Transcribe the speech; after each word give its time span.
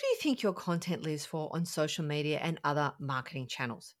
do 0.00 0.06
you 0.06 0.16
think 0.16 0.42
your 0.42 0.54
content 0.54 1.02
lives 1.02 1.26
for 1.26 1.50
on 1.52 1.66
social 1.66 2.04
media 2.04 2.38
and 2.42 2.58
other 2.64 2.92
marketing 2.98 3.46
channels? 3.46 3.94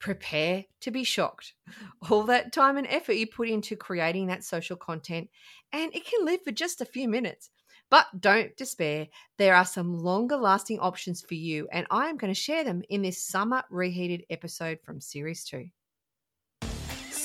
Prepare 0.00 0.64
to 0.80 0.90
be 0.90 1.04
shocked. 1.04 1.54
All 2.10 2.24
that 2.24 2.52
time 2.52 2.76
and 2.76 2.86
effort 2.88 3.12
you 3.12 3.26
put 3.28 3.48
into 3.48 3.76
creating 3.76 4.26
that 4.26 4.42
social 4.42 4.76
content, 4.76 5.30
and 5.72 5.94
it 5.94 6.06
can 6.06 6.24
live 6.24 6.42
for 6.42 6.50
just 6.50 6.80
a 6.80 6.84
few 6.84 7.08
minutes. 7.08 7.50
But 7.90 8.06
don't 8.20 8.56
despair. 8.56 9.06
There 9.38 9.54
are 9.54 9.64
some 9.64 9.96
longer 9.96 10.36
lasting 10.36 10.80
options 10.80 11.22
for 11.22 11.34
you, 11.34 11.68
and 11.70 11.86
I 11.90 12.08
am 12.08 12.16
going 12.16 12.34
to 12.34 12.38
share 12.38 12.64
them 12.64 12.82
in 12.88 13.02
this 13.02 13.24
summer 13.24 13.62
reheated 13.70 14.24
episode 14.30 14.80
from 14.84 15.00
Series 15.00 15.44
2. 15.44 15.68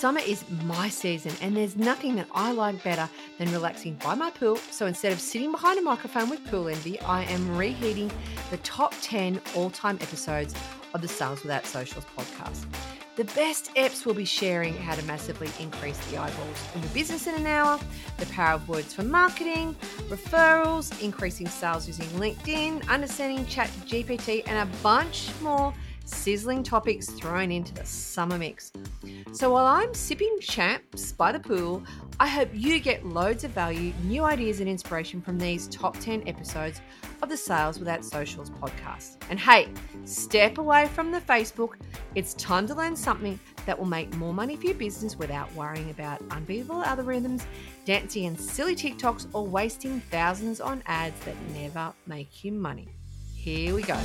Summer 0.04 0.20
is 0.27 0.43
my 0.65 0.89
season, 0.89 1.31
and 1.39 1.55
there's 1.55 1.77
nothing 1.77 2.15
that 2.15 2.27
I 2.33 2.51
like 2.51 2.83
better 2.83 3.09
than 3.38 3.49
relaxing 3.54 3.93
by 4.04 4.15
my 4.15 4.31
pool. 4.31 4.57
So 4.57 4.86
instead 4.86 5.13
of 5.13 5.21
sitting 5.21 5.49
behind 5.49 5.79
a 5.79 5.81
microphone 5.81 6.29
with 6.29 6.45
Pool 6.51 6.68
Envy, 6.68 6.99
I 6.99 7.23
am 7.23 7.57
reheating 7.57 8.11
the 8.51 8.57
top 8.57 8.93
10 9.01 9.39
all 9.55 9.69
time 9.69 9.97
episodes 10.01 10.55
of 10.93 11.01
the 11.01 11.07
Sales 11.07 11.42
Without 11.43 11.65
Socials 11.65 12.04
podcast. 12.18 12.65
The 13.15 13.23
best 13.23 13.73
EPs 13.75 14.05
will 14.05 14.14
be 14.14 14.25
sharing 14.25 14.73
how 14.73 14.93
to 14.93 15.05
massively 15.05 15.50
increase 15.57 15.97
the 16.07 16.17
eyeballs 16.17 16.67
in 16.75 16.81
your 16.81 16.92
business 16.92 17.25
in 17.25 17.36
an 17.36 17.47
hour, 17.47 17.79
the 18.17 18.25
power 18.25 18.56
of 18.56 18.67
words 18.67 18.93
for 18.93 19.04
marketing, 19.04 19.73
referrals, 20.09 21.01
increasing 21.01 21.47
sales 21.47 21.87
using 21.87 22.07
LinkedIn, 22.20 22.86
understanding 22.89 23.45
Chat 23.45 23.70
GPT, 23.86 24.43
and 24.47 24.70
a 24.70 24.78
bunch 24.83 25.29
more 25.42 25.73
sizzling 26.06 26.64
topics 26.64 27.10
thrown 27.10 27.52
into 27.52 27.74
the 27.74 27.86
summer 27.86 28.38
mix. 28.38 28.71
So 29.32 29.52
while 29.52 29.66
I'm 29.66 29.93
sipping 29.93 30.38
champs 30.39 31.12
by 31.12 31.32
the 31.32 31.39
pool, 31.39 31.84
I 32.20 32.28
hope 32.28 32.50
you 32.53 32.80
get 32.80 33.06
loads 33.06 33.44
of 33.44 33.52
value, 33.52 33.94
new 34.03 34.23
ideas, 34.23 34.59
and 34.59 34.70
inspiration 34.70 35.22
from 35.22 35.39
these 35.39 35.67
top 35.67 35.98
10 36.00 36.28
episodes 36.28 36.81
of 37.22 37.30
the 37.30 37.38
Sales 37.38 37.80
Without 37.80 38.03
Socials 38.03 38.50
podcast. 38.50 39.17
And 39.30 39.39
hey, 39.39 39.70
step 40.06 40.58
away 40.58 40.88
from 40.88 41.12
the 41.12 41.22
Facebook. 41.22 41.76
It's 42.16 42.34
time 42.36 42.67
to 42.67 42.76
learn 42.76 42.95
something 42.95 43.40
that 43.66 43.78
will 43.78 43.86
make 43.86 44.14
more 44.16 44.34
money 44.34 44.56
for 44.56 44.66
your 44.66 44.76
business 44.76 45.17
without 45.17 45.54
worrying 45.56 45.90
about 45.90 46.22
unbeatable 46.32 46.84
algorithms, 46.84 47.45
dancing 47.86 48.26
and 48.26 48.40
silly 48.40 48.76
TikToks, 48.76 49.28
or 49.34 49.48
wasting 49.48 50.02
thousands 50.12 50.60
on 50.60 50.84
ads 50.86 51.20
that 51.26 51.36
never 51.54 51.94
make 52.06 52.44
you 52.44 52.52
money. 52.52 52.90
Here 53.34 53.73
we 53.73 53.82
go. 53.84 54.00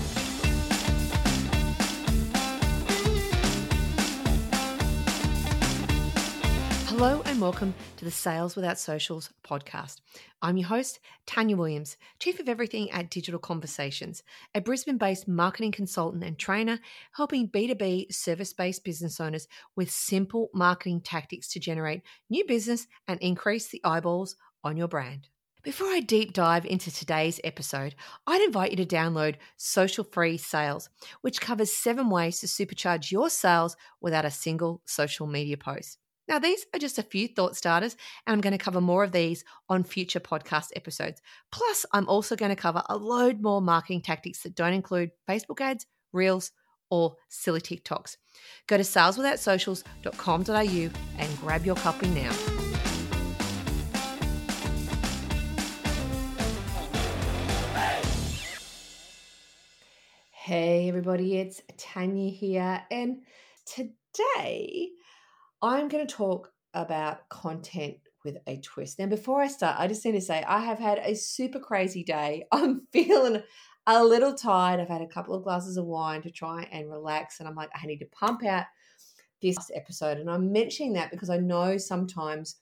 Hello 6.99 7.23
and 7.27 7.41
welcome 7.41 7.75
to 7.97 8.05
the 8.05 8.11
Sales 8.11 8.57
Without 8.57 8.77
Socials 8.77 9.31
podcast. 9.45 10.01
I'm 10.43 10.57
your 10.57 10.67
host, 10.67 10.99
Tanya 11.27 11.57
Williams, 11.57 11.97
Chief 12.19 12.41
of 12.41 12.49
Everything 12.49 12.91
at 12.91 13.09
Digital 13.09 13.39
Conversations, 13.39 14.25
a 14.53 14.61
Brisbane 14.61 14.99
based 14.99 15.29
marketing 15.29 15.71
consultant 15.71 16.25
and 16.25 16.37
trainer 16.37 16.81
helping 17.13 17.49
B2B 17.51 18.13
service 18.13 18.53
based 18.53 18.83
business 18.83 19.21
owners 19.21 19.47
with 19.77 19.93
simple 19.93 20.51
marketing 20.53 21.01
tactics 21.01 21.47
to 21.53 21.61
generate 21.61 22.03
new 22.31 22.45
business 22.45 22.89
and 23.07 23.21
increase 23.21 23.69
the 23.69 23.81
eyeballs 23.85 24.35
on 24.65 24.77
your 24.77 24.89
brand. 24.89 25.29
Before 25.63 25.87
I 25.87 26.01
deep 26.01 26.33
dive 26.33 26.67
into 26.67 26.91
today's 26.91 27.39
episode, 27.45 27.95
I'd 28.27 28.43
invite 28.43 28.73
you 28.73 28.77
to 28.79 28.97
download 28.97 29.37
Social 29.57 30.03
Free 30.03 30.37
Sales, 30.37 30.91
which 31.21 31.41
covers 31.41 31.73
seven 31.73 32.11
ways 32.11 32.41
to 32.41 32.49
supercharge 32.49 33.13
your 33.13 33.31
sales 33.31 33.77
without 34.01 34.25
a 34.25 34.33
single 34.33 34.83
social 34.85 35.29
media 35.29 35.57
post. 35.57 35.99
Now, 36.29 36.39
these 36.39 36.67
are 36.75 36.79
just 36.79 36.99
a 36.99 37.03
few 37.03 37.27
thought 37.27 37.57
starters, 37.57 37.97
and 38.27 38.35
I'm 38.35 38.43
going 38.43 38.53
to 38.53 38.63
cover 38.63 38.83
more 38.83 39.03
of 39.03 39.13
these 39.13 39.45
on 39.71 39.83
future 39.83 40.21
podcast 40.21 40.67
episodes. 40.77 41.23
Plus, 41.51 41.87
I'm 41.91 42.07
also 42.07 42.37
going 42.37 42.51
to 42.51 42.57
cover 42.57 42.83
a 42.91 42.99
load 42.99 43.41
more 43.41 43.63
marketing 43.63 44.03
tactics 44.03 44.43
that 44.43 44.55
don't 44.55 44.75
include 44.75 45.13
Facebook 45.27 45.63
ads, 45.63 45.87
Reels, 46.13 46.51
or 46.91 47.17
silly 47.31 47.63
TikToks. 47.63 48.19
Go 48.67 48.77
to 48.77 48.83
saleswithoutsocials.com.au 48.83 50.91
and 51.19 51.41
grab 51.41 51.65
your 51.65 51.77
copy 51.77 52.09
now. 52.09 52.33
Hey, 60.31 60.91
everybody, 60.91 61.39
it's 61.39 61.63
Tanya 61.79 62.31
here, 62.31 62.83
and 62.91 63.23
today 63.65 64.91
I'm 65.63 65.89
going 65.89 66.07
to 66.07 66.15
talk 66.15 66.53
about 66.75 67.29
content 67.29 67.97
with 68.25 68.37
a 68.47 68.59
twist. 68.59 68.99
Now, 68.99 69.07
before 69.07 69.41
I 69.41 69.49
start, 69.49 69.77
I 69.79 69.89
just 69.89 70.05
need 70.05 70.13
to 70.13 70.21
say 70.21 70.45
I 70.47 70.61
have 70.61 70.79
had 70.79 70.99
a 70.99 71.15
super 71.15 71.59
crazy 71.59 72.05
day. 72.05 72.47
I'm 72.53 72.87
feeling 72.93 73.43
a 73.87 74.05
little 74.05 74.35
tired. 74.35 74.81
I've 74.81 74.89
had 74.89 75.03
a 75.03 75.07
couple 75.07 75.35
of 75.35 75.45
glasses 75.45 75.77
of 75.77 75.87
wine 75.87 76.23
to 76.23 76.31
try 76.31 76.69
and 76.71 76.91
relax, 76.91 77.41
and 77.41 77.49
I'm 77.49 77.55
like, 77.55 77.71
I 77.75 77.87
need 77.87 77.99
to 77.99 78.07
pump 78.07 78.45
out 78.45 78.67
this 79.41 79.71
episode. 79.75 80.19
And 80.19 80.31
I'm 80.31 80.53
mentioning 80.53 80.93
that 80.95 81.11
because 81.11 81.31
I 81.31 81.39
know 81.39 81.79
sometimes 81.79 82.57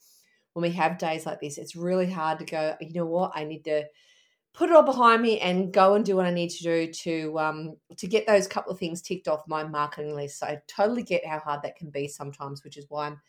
when 0.53 0.63
we 0.63 0.71
have 0.71 0.99
days 0.99 1.27
like 1.27 1.41
this, 1.41 1.59
it's 1.59 1.77
really 1.77 2.11
hard 2.11 2.39
to 2.39 2.45
go, 2.45 2.77
you 2.81 2.93
know 2.95 3.07
what, 3.07 3.33
I 3.34 3.45
need 3.45 3.65
to 3.65 3.84
put 4.56 4.71
it 4.71 4.75
all 4.75 4.83
behind 4.83 5.21
me 5.21 5.39
and 5.41 5.71
go 5.71 5.94
and 5.94 6.05
do 6.05 6.17
what 6.17 6.25
I 6.25 6.31
need 6.31 6.49
to 6.49 6.62
do 6.62 6.91
to 6.91 7.39
um, 7.39 7.77
to 7.99 8.06
get 8.06 8.27
those 8.27 8.49
couple 8.49 8.72
of 8.72 8.78
things 8.78 9.03
ticked 9.03 9.28
off 9.28 9.47
my 9.47 9.62
marketing 9.62 10.17
list. 10.17 10.39
So 10.41 10.47
I 10.47 10.61
totally 10.67 11.03
get 11.03 11.27
how 11.27 11.39
hard 11.39 11.62
that 11.62 11.77
can 11.77 11.91
be 11.91 12.09
sometimes, 12.09 12.65
which 12.65 12.78
is 12.78 12.87
why 12.89 13.06
I'm 13.06 13.21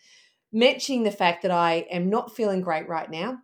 mentioning 0.53 1.03
the 1.03 1.11
fact 1.11 1.41
that 1.41 1.51
I 1.51 1.85
am 1.91 2.09
not 2.09 2.35
feeling 2.35 2.61
great 2.61 2.87
right 2.87 3.11
now, 3.11 3.39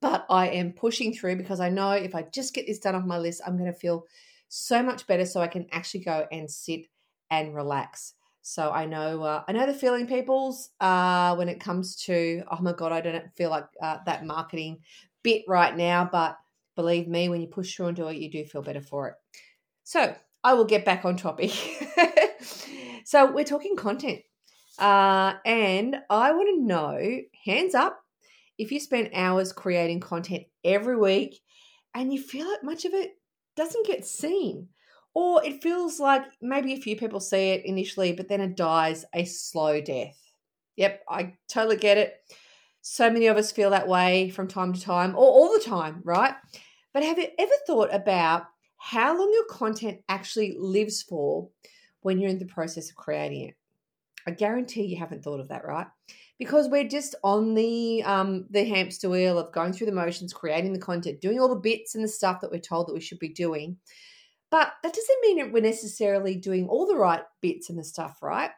but 0.00 0.26
I 0.28 0.48
am 0.48 0.72
pushing 0.72 1.14
through 1.14 1.36
because 1.36 1.60
I 1.60 1.68
know 1.68 1.92
if 1.92 2.16
I 2.16 2.22
just 2.22 2.54
get 2.54 2.66
this 2.66 2.80
done 2.80 2.96
off 2.96 3.04
my 3.04 3.18
list, 3.18 3.40
I'm 3.46 3.56
going 3.56 3.72
to 3.72 3.78
feel 3.78 4.04
so 4.48 4.82
much 4.82 5.06
better, 5.06 5.24
so 5.24 5.40
I 5.40 5.46
can 5.46 5.66
actually 5.70 6.00
go 6.00 6.26
and 6.32 6.50
sit 6.50 6.86
and 7.30 7.54
relax. 7.54 8.14
So 8.42 8.72
I 8.72 8.84
know 8.84 9.22
uh, 9.22 9.44
I 9.46 9.52
know 9.52 9.66
the 9.66 9.74
feeling, 9.74 10.08
people's 10.08 10.70
uh, 10.80 11.36
when 11.36 11.48
it 11.48 11.60
comes 11.60 11.94
to 12.06 12.42
oh 12.50 12.60
my 12.60 12.72
god, 12.72 12.90
I 12.90 13.00
don't 13.00 13.32
feel 13.36 13.50
like 13.50 13.66
uh, 13.80 13.98
that 14.06 14.26
marketing 14.26 14.80
bit 15.22 15.44
right 15.46 15.76
now, 15.76 16.08
but 16.10 16.36
believe 16.76 17.08
me, 17.08 17.28
when 17.28 17.40
you 17.40 17.48
push 17.48 17.74
through 17.74 17.86
and 17.86 17.96
do 17.96 18.08
it, 18.08 18.16
you 18.16 18.30
do 18.30 18.44
feel 18.44 18.62
better 18.62 18.80
for 18.80 19.08
it. 19.08 19.14
So 19.84 20.14
I 20.44 20.54
will 20.54 20.64
get 20.64 20.84
back 20.84 21.04
on 21.04 21.16
topic. 21.16 21.52
so 23.04 23.30
we're 23.30 23.44
talking 23.44 23.76
content. 23.76 24.20
Uh, 24.78 25.34
and 25.44 25.96
I 26.08 26.32
want 26.32 26.48
to 26.48 26.66
know, 26.66 27.20
hands 27.44 27.74
up, 27.74 28.00
if 28.58 28.72
you 28.72 28.80
spend 28.80 29.10
hours 29.14 29.52
creating 29.52 30.00
content 30.00 30.44
every 30.64 30.96
week 30.96 31.40
and 31.94 32.12
you 32.12 32.20
feel 32.20 32.48
like 32.48 32.64
much 32.64 32.84
of 32.84 32.94
it 32.94 33.12
doesn't 33.56 33.86
get 33.86 34.06
seen, 34.06 34.68
or 35.14 35.44
it 35.44 35.62
feels 35.62 36.00
like 36.00 36.22
maybe 36.40 36.72
a 36.72 36.80
few 36.80 36.96
people 36.96 37.20
see 37.20 37.50
it 37.50 37.66
initially, 37.66 38.12
but 38.12 38.28
then 38.28 38.40
it 38.40 38.56
dies 38.56 39.04
a 39.14 39.24
slow 39.24 39.80
death. 39.80 40.18
Yep, 40.76 41.02
I 41.08 41.34
totally 41.48 41.76
get 41.76 41.98
it. 41.98 42.14
So 42.82 43.08
many 43.08 43.28
of 43.28 43.36
us 43.36 43.52
feel 43.52 43.70
that 43.70 43.88
way 43.88 44.30
from 44.30 44.48
time 44.48 44.72
to 44.72 44.80
time, 44.80 45.12
or 45.14 45.24
all 45.24 45.52
the 45.52 45.64
time, 45.64 46.02
right? 46.04 46.34
But 46.92 47.04
have 47.04 47.18
you 47.18 47.28
ever 47.38 47.52
thought 47.66 47.94
about 47.94 48.44
how 48.76 49.16
long 49.16 49.30
your 49.32 49.46
content 49.46 50.00
actually 50.08 50.56
lives 50.58 51.00
for 51.00 51.48
when 52.00 52.18
you're 52.18 52.30
in 52.30 52.40
the 52.40 52.44
process 52.44 52.90
of 52.90 52.96
creating 52.96 53.48
it? 53.48 53.54
I 54.26 54.32
guarantee 54.32 54.84
you 54.84 54.98
haven't 54.98 55.22
thought 55.22 55.40
of 55.40 55.48
that, 55.48 55.64
right? 55.64 55.86
Because 56.38 56.68
we're 56.68 56.88
just 56.88 57.14
on 57.22 57.54
the 57.54 58.02
um, 58.02 58.46
the 58.50 58.64
hamster 58.64 59.08
wheel 59.08 59.38
of 59.38 59.52
going 59.52 59.72
through 59.72 59.86
the 59.86 59.92
motions, 59.92 60.32
creating 60.32 60.72
the 60.72 60.78
content, 60.80 61.20
doing 61.20 61.40
all 61.40 61.48
the 61.48 61.56
bits 61.56 61.94
and 61.94 62.02
the 62.02 62.08
stuff 62.08 62.40
that 62.40 62.50
we're 62.50 62.58
told 62.58 62.88
that 62.88 62.94
we 62.94 63.00
should 63.00 63.20
be 63.20 63.28
doing. 63.28 63.76
But 64.50 64.72
that 64.82 64.92
doesn't 64.92 65.20
mean 65.22 65.52
we're 65.52 65.62
necessarily 65.62 66.34
doing 66.34 66.68
all 66.68 66.86
the 66.86 66.96
right 66.96 67.22
bits 67.40 67.70
and 67.70 67.78
the 67.78 67.84
stuff, 67.84 68.18
right? 68.20 68.50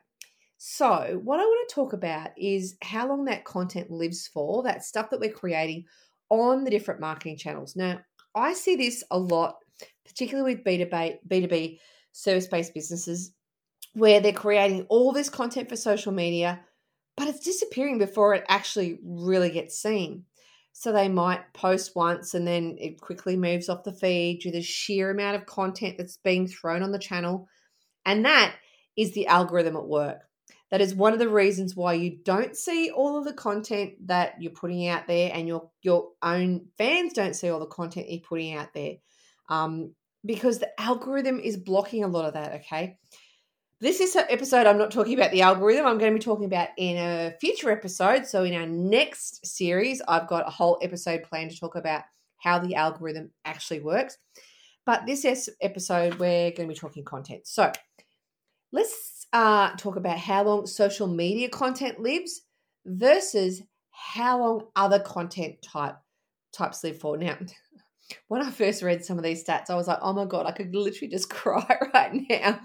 So, 0.67 1.21
what 1.23 1.41
I 1.41 1.45
want 1.45 1.69
to 1.69 1.75
talk 1.75 1.93
about 1.93 2.31
is 2.39 2.79
how 2.83 3.07
long 3.07 3.27
that 3.27 3.45
content 3.45 3.91
lives 3.91 4.27
for, 4.27 4.63
that 4.63 4.83
stuff 4.83 5.11
that 5.11 5.21
we're 5.21 5.31
creating 5.31 5.85
on 6.31 6.65
the 6.65 6.71
different 6.71 7.03
marketing 7.03 7.37
channels. 7.37 7.77
Now, 7.77 8.01
I 8.35 8.55
see 8.55 8.75
this 8.75 9.05
a 9.11 9.19
lot, 9.19 9.57
particularly 10.07 10.55
with 10.55 10.65
B2B, 10.65 11.19
B2B 11.29 11.81
service 12.13 12.47
based 12.47 12.73
businesses, 12.73 13.35
where 13.93 14.21
they're 14.21 14.33
creating 14.33 14.87
all 14.89 15.13
this 15.13 15.29
content 15.29 15.69
for 15.69 15.77
social 15.77 16.13
media, 16.13 16.63
but 17.15 17.29
it's 17.29 17.41
disappearing 17.41 17.99
before 17.99 18.33
it 18.33 18.47
actually 18.49 18.99
really 19.05 19.51
gets 19.51 19.79
seen. 19.79 20.25
So 20.73 20.93
they 20.93 21.11
might 21.11 21.53
post 21.53 21.95
once 21.95 22.33
and 22.33 22.47
then 22.49 22.79
it 22.81 23.03
quickly 23.03 23.37
moves 23.37 23.69
off 23.69 23.85
the 23.85 23.93
feed 23.93 24.41
due 24.41 24.51
to 24.51 24.57
the 24.57 24.63
sheer 24.63 25.11
amount 25.11 25.37
of 25.37 25.45
content 25.45 25.99
that's 25.99 26.17
being 26.17 26.49
thrown 26.49 26.83
on 26.83 26.91
the 26.91 26.99
channel. 26.99 27.49
And 28.07 28.25
that 28.25 28.55
is 28.97 29.13
the 29.13 29.27
algorithm 29.27 29.77
at 29.77 29.87
work. 29.87 30.23
That 30.71 30.81
is 30.81 30.95
one 30.95 31.13
of 31.13 31.19
the 31.19 31.29
reasons 31.29 31.77
why 31.77 31.93
you 31.95 32.19
don't 32.25 32.57
see 32.57 32.91
all 32.91 33.17
of 33.17 33.25
the 33.25 33.33
content 33.33 34.09
that 34.09 34.43
you're 34.43 34.51
putting 34.51 34.89
out 34.89 35.07
there, 35.07 35.31
and 35.33 35.47
your 35.47 35.71
your 35.83 36.09
own 36.23 36.67
fans 36.79 37.13
don't 37.13 37.37
see 37.37 37.49
all 37.49 37.61
the 37.61 37.67
content 37.67 38.11
you're 38.11 38.21
putting 38.21 38.55
out 38.55 38.73
there, 38.75 38.95
um, 39.49 39.95
because 40.25 40.59
the 40.59 40.81
algorithm 40.81 41.39
is 41.39 41.57
blocking 41.57 42.03
a 42.03 42.09
lot 42.09 42.25
of 42.25 42.35
that. 42.35 42.55
Okay, 42.63 42.99
this 43.81 44.01
is 44.01 44.17
episode. 44.17 44.67
I'm 44.67 44.79
not 44.79 44.91
talking 44.91 45.15
about 45.15 45.31
the 45.31 45.43
algorithm. 45.43 45.87
I'm 45.87 45.99
going 45.99 46.13
to 46.13 46.19
be 46.19 46.25
talking 46.25 46.47
about 46.47 46.69
in 46.79 46.97
a 46.97 47.35
future 47.41 47.71
episode. 47.71 48.27
So 48.27 48.43
in 48.43 48.55
our 48.55 48.67
next 48.67 49.47
series, 49.47 50.01
I've 50.09 50.27
got 50.27 50.49
a 50.49 50.51
whole 50.51 50.79
episode 50.83 51.23
planned 51.25 51.51
to 51.51 51.61
talk 51.61 51.77
about 51.77 52.03
how 52.39 52.59
the 52.59 52.75
algorithm 52.75 53.31
actually 53.45 53.81
works. 53.81 54.17
But 54.87 55.07
this 55.07 55.49
episode, 55.61 56.15
we're 56.15 56.51
going 56.51 56.69
to 56.69 56.75
be 56.75 56.79
talking 56.79 57.05
content. 57.05 57.47
So 57.47 57.73
let's 58.73 59.14
uh, 59.35 59.75
talk 59.77 59.97
about 59.97 60.17
how 60.17 60.45
long 60.45 60.67
social 60.67 61.09
media 61.09 61.49
content 61.49 62.01
lives 62.01 62.43
versus 62.87 63.61
how 63.91 64.39
long 64.39 64.67
other 64.77 65.01
content 65.01 65.57
type 65.61 65.97
types 66.53 66.85
live 66.85 66.99
for. 67.01 67.19
Now, 67.19 67.37
when 68.29 68.43
I 68.43 68.51
first 68.51 68.83
read 68.83 69.05
some 69.05 69.19
of 69.19 69.25
these 69.25 69.45
stats, 69.45 69.71
I 69.71 69.75
was 69.75 69.89
like, 69.89 69.99
oh 70.01 70.13
my 70.13 70.25
God, 70.25 70.47
I 70.47 70.53
could 70.53 70.75
literally 70.75 71.11
just 71.11 71.29
cry 71.31 71.67
right 71.95 72.23
now. 72.31 72.61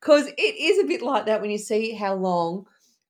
Because 0.00 0.26
it 0.26 0.40
is 0.40 0.78
a 0.78 0.86
bit 0.86 1.02
like 1.02 1.26
that 1.26 1.40
when 1.40 1.50
you 1.50 1.58
see 1.58 1.92
how 1.92 2.14
long 2.14 2.66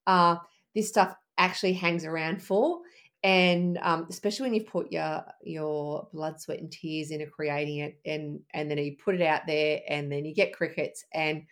uh, 0.07 0.37
this 0.75 0.89
stuff 0.89 1.15
actually 1.39 1.73
hangs 1.73 2.05
around 2.05 2.43
for. 2.43 2.81
And 3.23 3.79
um, 3.83 4.07
especially 4.11 4.45
when 4.45 4.55
you 4.55 4.65
put 4.65 4.93
your 4.93 5.25
your 5.43 6.09
blood, 6.13 6.41
sweat, 6.41 6.61
and 6.61 6.71
tears 6.71 7.11
into 7.11 7.27
creating 7.27 7.79
it, 7.79 7.99
and 8.07 8.41
and 8.55 8.71
then 8.71 8.79
you 8.79 8.97
put 9.03 9.17
it 9.17 9.23
out 9.23 9.43
there, 9.47 9.81
and 9.89 10.11
then 10.11 10.25
you 10.25 10.33
get 10.33 10.55
crickets, 10.55 11.05
and 11.13 11.43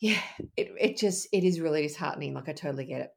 yeah, 0.00 0.20
it, 0.56 0.72
it 0.80 0.96
just 0.96 1.28
it 1.32 1.44
is 1.44 1.60
really 1.60 1.82
disheartening. 1.82 2.34
Like 2.34 2.48
I 2.48 2.52
totally 2.52 2.86
get 2.86 3.02
it. 3.02 3.10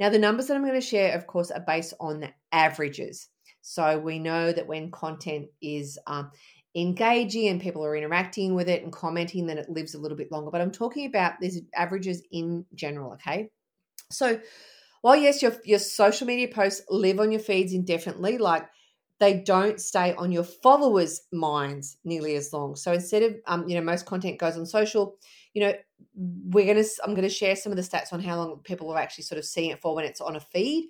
Now 0.00 0.08
the 0.08 0.18
numbers 0.18 0.48
that 0.48 0.56
I'm 0.56 0.64
going 0.64 0.74
to 0.74 0.80
share, 0.80 1.16
of 1.16 1.26
course, 1.26 1.50
are 1.50 1.64
based 1.66 1.94
on 2.00 2.20
the 2.20 2.30
averages. 2.52 3.28
So 3.62 3.98
we 3.98 4.18
know 4.18 4.52
that 4.52 4.66
when 4.66 4.90
content 4.90 5.46
is 5.62 5.98
um, 6.06 6.30
engaging 6.74 7.48
and 7.48 7.60
people 7.60 7.84
are 7.84 7.96
interacting 7.96 8.54
with 8.54 8.68
it 8.68 8.82
and 8.82 8.92
commenting, 8.92 9.46
then 9.46 9.58
it 9.58 9.70
lives 9.70 9.94
a 9.94 9.98
little 9.98 10.18
bit 10.18 10.32
longer. 10.32 10.50
But 10.50 10.60
I'm 10.60 10.72
talking 10.72 11.06
about 11.06 11.40
these 11.40 11.62
averages 11.74 12.22
in 12.30 12.66
general, 12.74 13.14
okay? 13.14 13.48
So 14.10 14.40
while 15.00 15.16
yes, 15.16 15.40
your 15.40 15.52
your 15.64 15.78
social 15.78 16.26
media 16.26 16.48
posts 16.48 16.82
live 16.90 17.20
on 17.20 17.30
your 17.30 17.40
feeds 17.40 17.72
indefinitely, 17.72 18.38
like 18.38 18.66
they 19.20 19.40
don't 19.40 19.80
stay 19.80 20.14
on 20.14 20.32
your 20.32 20.44
followers' 20.44 21.22
minds 21.32 21.98
nearly 22.04 22.34
as 22.34 22.52
long. 22.52 22.74
So 22.74 22.92
instead 22.92 23.22
of 23.22 23.36
um, 23.46 23.68
you 23.68 23.76
know, 23.76 23.82
most 23.82 24.06
content 24.06 24.38
goes 24.38 24.56
on 24.56 24.66
social, 24.66 25.16
you 25.52 25.62
know, 25.62 25.72
we're 26.14 26.66
gonna 26.66 26.86
I'm 27.04 27.14
gonna 27.14 27.28
share 27.28 27.56
some 27.56 27.72
of 27.72 27.76
the 27.76 27.82
stats 27.82 28.12
on 28.12 28.20
how 28.20 28.36
long 28.36 28.60
people 28.64 28.90
are 28.90 28.98
actually 28.98 29.24
sort 29.24 29.38
of 29.38 29.44
seeing 29.44 29.70
it 29.70 29.80
for 29.80 29.94
when 29.94 30.04
it's 30.04 30.20
on 30.20 30.36
a 30.36 30.40
feed 30.40 30.88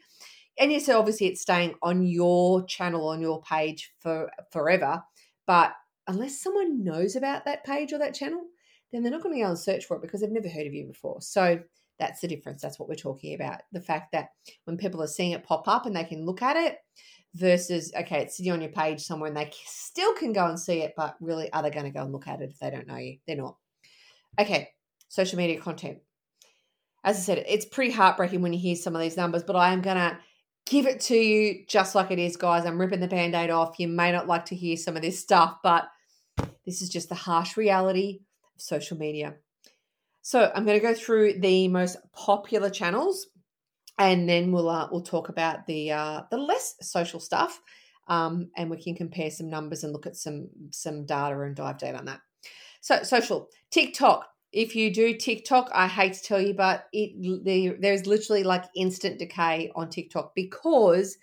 and 0.58 0.70
yes, 0.70 0.88
obviously 0.88 1.26
it's 1.26 1.42
staying 1.42 1.74
on 1.82 2.04
your 2.06 2.64
channel, 2.64 3.08
on 3.08 3.20
your 3.20 3.42
page 3.42 3.92
for 3.98 4.30
forever. 4.52 5.02
But 5.46 5.72
unless 6.06 6.40
someone 6.40 6.84
knows 6.84 7.16
about 7.16 7.44
that 7.44 7.64
page 7.64 7.92
or 7.92 7.98
that 7.98 8.14
channel, 8.14 8.42
then 8.92 9.02
they're 9.02 9.10
not 9.10 9.22
going 9.22 9.34
to 9.34 9.42
go 9.42 9.48
and 9.48 9.58
search 9.58 9.84
for 9.84 9.96
it 9.96 10.02
because 10.02 10.20
they've 10.20 10.30
never 10.30 10.48
heard 10.48 10.66
of 10.66 10.74
you 10.74 10.86
before. 10.86 11.20
So 11.20 11.60
that's 11.98 12.20
the 12.20 12.28
difference. 12.28 12.62
That's 12.62 12.78
what 12.78 12.88
we're 12.88 12.94
talking 12.94 13.34
about. 13.34 13.62
The 13.72 13.80
fact 13.80 14.12
that 14.12 14.30
when 14.64 14.76
people 14.76 15.02
are 15.02 15.08
seeing 15.08 15.32
it 15.32 15.44
pop 15.44 15.66
up 15.66 15.86
and 15.86 15.96
they 15.96 16.04
can 16.04 16.24
look 16.24 16.42
at 16.42 16.56
it 16.56 16.78
versus, 17.34 17.92
okay, 17.98 18.22
it's 18.22 18.36
sitting 18.36 18.52
on 18.52 18.60
your 18.60 18.70
page 18.70 19.00
somewhere 19.00 19.28
and 19.28 19.36
they 19.36 19.50
still 19.66 20.14
can 20.14 20.32
go 20.32 20.46
and 20.46 20.58
see 20.58 20.82
it, 20.82 20.94
but 20.96 21.16
really, 21.20 21.52
are 21.52 21.62
they 21.62 21.70
going 21.70 21.86
to 21.86 21.90
go 21.90 22.02
and 22.02 22.12
look 22.12 22.28
at 22.28 22.40
it 22.40 22.50
if 22.50 22.58
they 22.60 22.70
don't 22.70 22.86
know 22.86 22.96
you? 22.96 23.18
They're 23.26 23.36
not. 23.36 23.56
Okay, 24.38 24.68
social 25.14 25.38
media 25.38 25.60
content. 25.60 25.98
As 27.04 27.16
I 27.16 27.20
said, 27.20 27.44
it's 27.46 27.66
pretty 27.66 27.92
heartbreaking 27.92 28.42
when 28.42 28.52
you 28.52 28.58
hear 28.58 28.74
some 28.74 28.96
of 28.96 29.00
these 29.00 29.16
numbers, 29.16 29.44
but 29.44 29.54
I 29.54 29.72
am 29.72 29.80
going 29.80 29.96
to 29.96 30.18
give 30.66 30.86
it 30.86 31.00
to 31.02 31.14
you 31.14 31.64
just 31.68 31.94
like 31.94 32.10
it 32.10 32.18
is, 32.18 32.36
guys. 32.36 32.66
I'm 32.66 32.80
ripping 32.80 33.00
the 33.00 33.06
band 33.06 33.34
aid 33.34 33.50
off. 33.50 33.78
You 33.78 33.88
may 33.88 34.10
not 34.10 34.26
like 34.26 34.46
to 34.46 34.56
hear 34.56 34.76
some 34.76 34.96
of 34.96 35.02
this 35.02 35.20
stuff, 35.20 35.58
but 35.62 35.84
this 36.66 36.82
is 36.82 36.88
just 36.88 37.10
the 37.10 37.14
harsh 37.14 37.56
reality 37.56 38.22
of 38.56 38.60
social 38.60 38.96
media. 38.96 39.36
So 40.22 40.50
I'm 40.52 40.64
going 40.64 40.80
to 40.80 40.86
go 40.86 40.94
through 40.94 41.40
the 41.40 41.68
most 41.68 41.96
popular 42.12 42.70
channels, 42.70 43.28
and 43.98 44.28
then 44.28 44.50
we'll 44.50 44.70
uh, 44.70 44.88
we'll 44.90 45.02
talk 45.02 45.28
about 45.28 45.66
the 45.66 45.92
uh, 45.92 46.22
the 46.30 46.38
less 46.38 46.74
social 46.80 47.20
stuff, 47.20 47.60
um, 48.08 48.50
and 48.56 48.70
we 48.70 48.82
can 48.82 48.96
compare 48.96 49.30
some 49.30 49.50
numbers 49.50 49.84
and 49.84 49.92
look 49.92 50.06
at 50.06 50.16
some 50.16 50.48
some 50.70 51.04
data 51.04 51.38
and 51.42 51.54
dive 51.54 51.78
deep 51.78 51.94
on 51.94 52.06
that. 52.06 52.20
So 52.80 53.02
social 53.02 53.48
TikTok 53.70 54.26
if 54.54 54.76
you 54.76 54.94
do 54.94 55.14
TikTok, 55.16 55.68
I 55.74 55.88
hate 55.88 56.14
to 56.14 56.22
tell 56.22 56.40
you, 56.40 56.54
but 56.54 56.86
it 56.92 57.44
the, 57.44 57.76
there's 57.80 58.06
literally 58.06 58.44
like 58.44 58.64
instant 58.76 59.18
decay 59.18 59.72
on 59.74 59.90
TikTok 59.90 60.32
because 60.34 61.18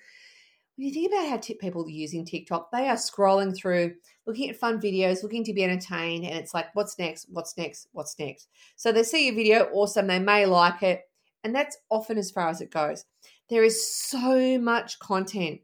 when 0.76 0.88
you 0.88 0.94
think 0.94 1.14
about 1.14 1.30
how 1.30 1.38
t- 1.38 1.54
people 1.54 1.86
are 1.86 1.90
using 1.90 2.26
TikTok, 2.26 2.72
they 2.72 2.90
are 2.90 2.98
scrolling 2.98 3.56
through, 3.56 3.96
looking 4.28 4.50
at 4.50 4.58
fun 4.58 4.82
videos, 4.82 5.24
looking 5.24 5.46
to 5.46 5.54
be 5.54 5.64
entertained, 5.64 6.26
and 6.26 6.36
it's 6.36 6.54
like, 6.54 6.68
what's 6.74 7.00
next? 7.00 7.28
What's 7.30 7.58
next? 7.58 7.88
What's 7.94 8.20
next? 8.20 8.50
So 8.76 8.92
they 8.92 9.04
see 9.04 9.30
a 9.30 9.34
video, 9.34 9.70
awesome, 9.72 10.08
they 10.08 10.20
may 10.20 10.46
like 10.46 10.84
it, 10.84 11.04
and 11.46 11.56
that's 11.56 11.78
often 11.90 12.18
as 12.18 12.32
far 12.32 12.50
as 12.50 12.60
it 12.60 12.70
goes. 12.70 13.06
There 13.50 13.64
is 13.64 13.96
so 13.96 14.60
much 14.60 15.00
content 15.00 15.62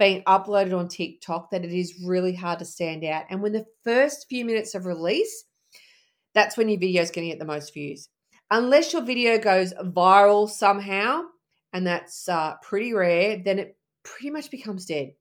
being 0.00 0.24
uploaded 0.24 0.76
on 0.76 0.88
TikTok 0.88 1.52
that 1.52 1.64
it 1.64 1.72
is 1.72 2.02
really 2.04 2.34
hard 2.34 2.58
to 2.58 2.64
stand 2.64 3.04
out. 3.04 3.24
And 3.30 3.40
when 3.40 3.52
the 3.52 3.66
first 3.84 4.26
few 4.28 4.44
minutes 4.44 4.74
of 4.74 4.86
release, 4.86 5.44
that's 6.34 6.56
when 6.56 6.68
your 6.68 6.80
video 6.80 7.02
is 7.02 7.10
going 7.10 7.26
to 7.26 7.30
get 7.30 7.38
the 7.38 7.44
most 7.44 7.72
views. 7.72 8.08
Unless 8.50 8.92
your 8.92 9.02
video 9.02 9.38
goes 9.38 9.72
viral 9.72 10.48
somehow, 10.48 11.22
and 11.72 11.86
that's 11.86 12.28
uh, 12.28 12.54
pretty 12.62 12.92
rare, 12.92 13.40
then 13.44 13.58
it 13.58 13.76
pretty 14.02 14.30
much 14.30 14.50
becomes 14.50 14.86
dead. 14.86 15.12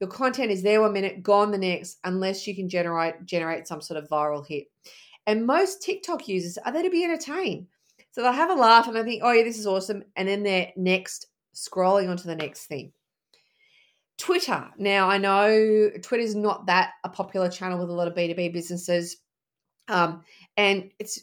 Your 0.00 0.08
content 0.08 0.52
is 0.52 0.62
there 0.62 0.80
one 0.80 0.92
minute, 0.92 1.22
gone 1.22 1.50
the 1.50 1.58
next, 1.58 1.98
unless 2.04 2.46
you 2.46 2.54
can 2.54 2.68
generate 2.68 3.24
generate 3.24 3.66
some 3.66 3.80
sort 3.80 4.02
of 4.02 4.08
viral 4.08 4.46
hit. 4.46 4.66
And 5.26 5.46
most 5.46 5.82
TikTok 5.82 6.28
users 6.28 6.56
are 6.58 6.72
there 6.72 6.84
to 6.84 6.90
be 6.90 7.04
entertained. 7.04 7.66
So 8.12 8.22
they'll 8.22 8.32
have 8.32 8.50
a 8.50 8.54
laugh 8.54 8.86
and 8.86 8.96
they 8.96 9.02
think, 9.02 9.22
oh 9.24 9.32
yeah, 9.32 9.42
this 9.42 9.58
is 9.58 9.66
awesome. 9.66 10.04
And 10.16 10.28
then 10.28 10.42
they're 10.42 10.72
next 10.76 11.26
scrolling 11.54 12.08
onto 12.08 12.24
the 12.24 12.36
next 12.36 12.66
thing. 12.66 12.92
Twitter. 14.16 14.68
Now 14.78 15.08
I 15.08 15.18
know 15.18 15.90
Twitter 16.02 16.22
is 16.22 16.34
not 16.34 16.66
that 16.66 16.92
a 17.04 17.08
popular 17.08 17.48
channel 17.48 17.78
with 17.78 17.90
a 17.90 17.92
lot 17.92 18.08
of 18.08 18.14
B2B 18.14 18.52
businesses. 18.52 19.18
Um, 19.88 20.22
and 20.56 20.90
it's 20.98 21.20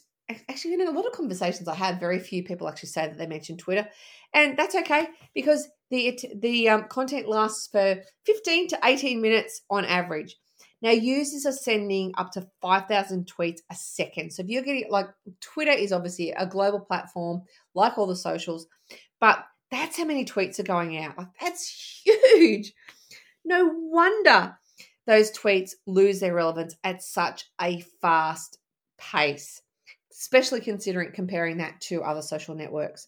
actually 0.50 0.74
in 0.74 0.88
a 0.88 0.92
lot 0.92 1.06
of 1.06 1.14
conversations 1.14 1.68
I 1.68 1.76
have, 1.76 2.00
very 2.00 2.20
few 2.20 2.44
people 2.44 2.68
actually 2.68 2.90
say 2.90 3.08
that 3.08 3.18
they 3.18 3.28
mention 3.28 3.58
Twitter, 3.58 3.88
and 4.34 4.58
that's 4.58 4.76
okay 4.76 5.08
because 5.34 5.68
the 5.92 6.20
the 6.36 6.70
um, 6.70 6.86
content 6.90 7.28
lasts 7.28 7.68
for 7.72 8.02
fifteen 8.26 8.68
to 8.70 8.80
eighteen 8.84 9.22
minutes 9.22 9.62
on 9.70 9.86
average. 9.86 10.36
Now, 10.82 10.92
users 10.92 11.46
are 11.46 11.52
sending 11.52 12.12
up 12.16 12.32
to 12.34 12.48
5,000 12.62 13.26
tweets 13.26 13.62
a 13.72 13.76
second. 13.76 14.32
So, 14.32 14.44
if 14.44 14.50
you're 14.50 14.62
getting 14.62 14.86
like 14.90 15.08
Twitter 15.42 15.72
is 15.72 15.92
obviously 15.92 16.32
a 16.32 16.46
global 16.46 16.80
platform, 16.80 17.42
like 17.74 17.98
all 17.98 18.06
the 18.06 18.16
socials, 18.16 18.68
but 19.20 19.44
that's 19.72 19.98
how 19.98 20.06
many 20.06 20.26
tweets 20.26 20.60
are 20.60 20.64
going 20.64 20.98
out. 20.98 21.18
Like, 21.18 21.30
that's 21.42 22.04
huge. 22.04 22.74
No 23.44 23.72
wonder 23.74 24.58
those 25.08 25.32
tweets 25.32 25.72
lose 25.86 26.20
their 26.20 26.34
relevance 26.34 26.76
at 26.84 27.02
such 27.02 27.46
a 27.62 27.82
fast 28.02 28.58
pace, 28.98 29.62
especially 30.12 30.62
considering 30.62 31.12
comparing 31.14 31.58
that 31.58 31.80
to 31.82 32.04
other 32.04 32.22
social 32.22 32.56
networks. 32.56 33.08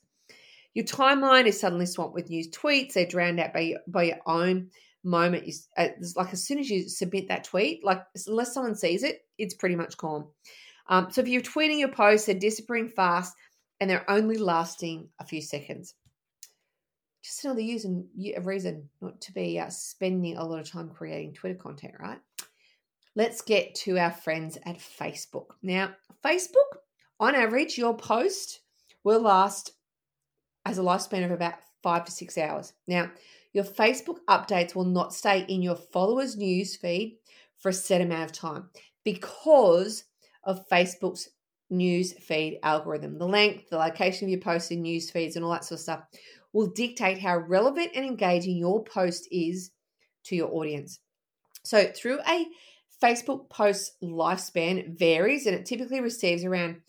Your 0.74 0.86
timeline 0.86 1.48
is 1.48 1.60
suddenly 1.60 1.88
swamped 1.88 2.14
with 2.14 2.30
news 2.30 2.50
tweets. 2.50 2.94
They're 2.94 3.08
drowned 3.08 3.40
out 3.40 3.54
by, 3.54 3.76
by 3.88 4.04
your 4.04 4.20
own 4.28 4.70
moment. 5.04 5.48
You, 5.48 5.54
uh, 5.76 5.88
like 6.16 6.34
as 6.34 6.46
soon 6.46 6.60
as 6.60 6.70
you 6.70 6.88
submit 6.88 7.30
that 7.30 7.46
tweet, 7.46 7.84
like 7.84 8.04
unless 8.28 8.54
someone 8.54 8.76
sees 8.76 9.04
it, 9.04 9.22
it's 9.38 9.56
pretty 9.56 9.76
much 9.76 9.98
gone. 9.98 10.28
Um, 10.88 11.08
so 11.10 11.22
if 11.22 11.28
you're 11.28 11.42
tweeting 11.42 11.80
your 11.80 11.92
posts, 11.92 12.28
they're 12.28 12.36
disappearing 12.36 12.90
fast 12.90 13.34
and 13.80 13.90
they're 13.90 14.10
only 14.10 14.38
lasting 14.38 15.10
a 15.20 15.26
few 15.26 15.42
seconds. 15.42 15.96
Just 17.28 17.44
another 17.44 17.60
reason, 17.60 18.08
a 18.38 18.42
reason 18.42 18.90
not 19.02 19.20
to 19.20 19.34
be 19.34 19.60
uh, 19.60 19.70
spending 19.70 20.38
a 20.38 20.46
lot 20.46 20.62
of 20.62 20.72
time 20.72 20.90
creating 20.90 21.34
Twitter 21.34 21.56
content, 21.56 21.96
right? 22.00 22.20
let's 23.18 23.42
get 23.42 23.74
to 23.74 23.98
our 23.98 24.12
friends 24.12 24.60
at 24.64 24.78
Facebook. 24.78 25.48
Now, 25.64 25.90
Facebook, 26.24 26.78
on 27.20 27.34
average, 27.34 27.78
your 27.78 27.98
post 27.98 28.62
will 29.04 29.22
last 29.22 29.72
as 30.66 30.78
a 30.78 30.84
lifespan 30.84 31.26
of 31.26 31.32
about 31.32 31.56
five 31.82 32.06
to 32.06 32.12
six 32.12 32.38
hours. 32.38 32.74
Now, 32.88 33.12
your 33.54 33.64
Facebook 33.64 34.20
updates 34.30 34.76
will 34.76 34.86
not 34.86 35.16
stay 35.16 35.46
in 35.50 35.64
your 35.64 35.76
followers' 35.76 36.38
news 36.38 36.76
feed 36.76 37.18
for 37.58 37.70
a 37.70 37.74
set 37.74 38.02
amount 38.02 38.30
of 38.30 38.32
time 38.34 38.70
because 39.04 40.04
of 40.44 40.70
Facebook's 40.70 41.30
news 41.72 42.14
feed 42.14 42.60
algorithm. 42.62 43.18
The 43.18 43.28
length, 43.28 43.72
the 43.72 43.80
location 43.80 44.28
of 44.28 44.30
your 44.30 44.42
posts 44.42 44.70
in 44.70 44.84
news 44.84 45.10
feeds, 45.10 45.36
and 45.36 45.44
all 45.44 45.52
that 45.52 45.66
sort 45.66 45.80
of 45.80 45.84
stuff 45.84 46.04
will 46.54 46.68
dictate 46.68 47.20
how 47.20 47.38
relevant 47.38 47.92
and 47.96 48.06
engaging 48.06 48.58
your 48.58 48.84
post 48.84 49.28
is 49.32 49.72
to 50.26 50.36
your 50.36 50.52
audience. 50.54 51.00
So, 51.64 51.92
through 51.96 52.20
a 52.28 52.48
Facebook 53.02 53.50
posts 53.50 53.96
lifespan 54.02 54.98
varies 54.98 55.46
and 55.46 55.56
it 55.56 55.66
typically 55.66 56.02
receives 56.02 56.44
around 56.44 56.82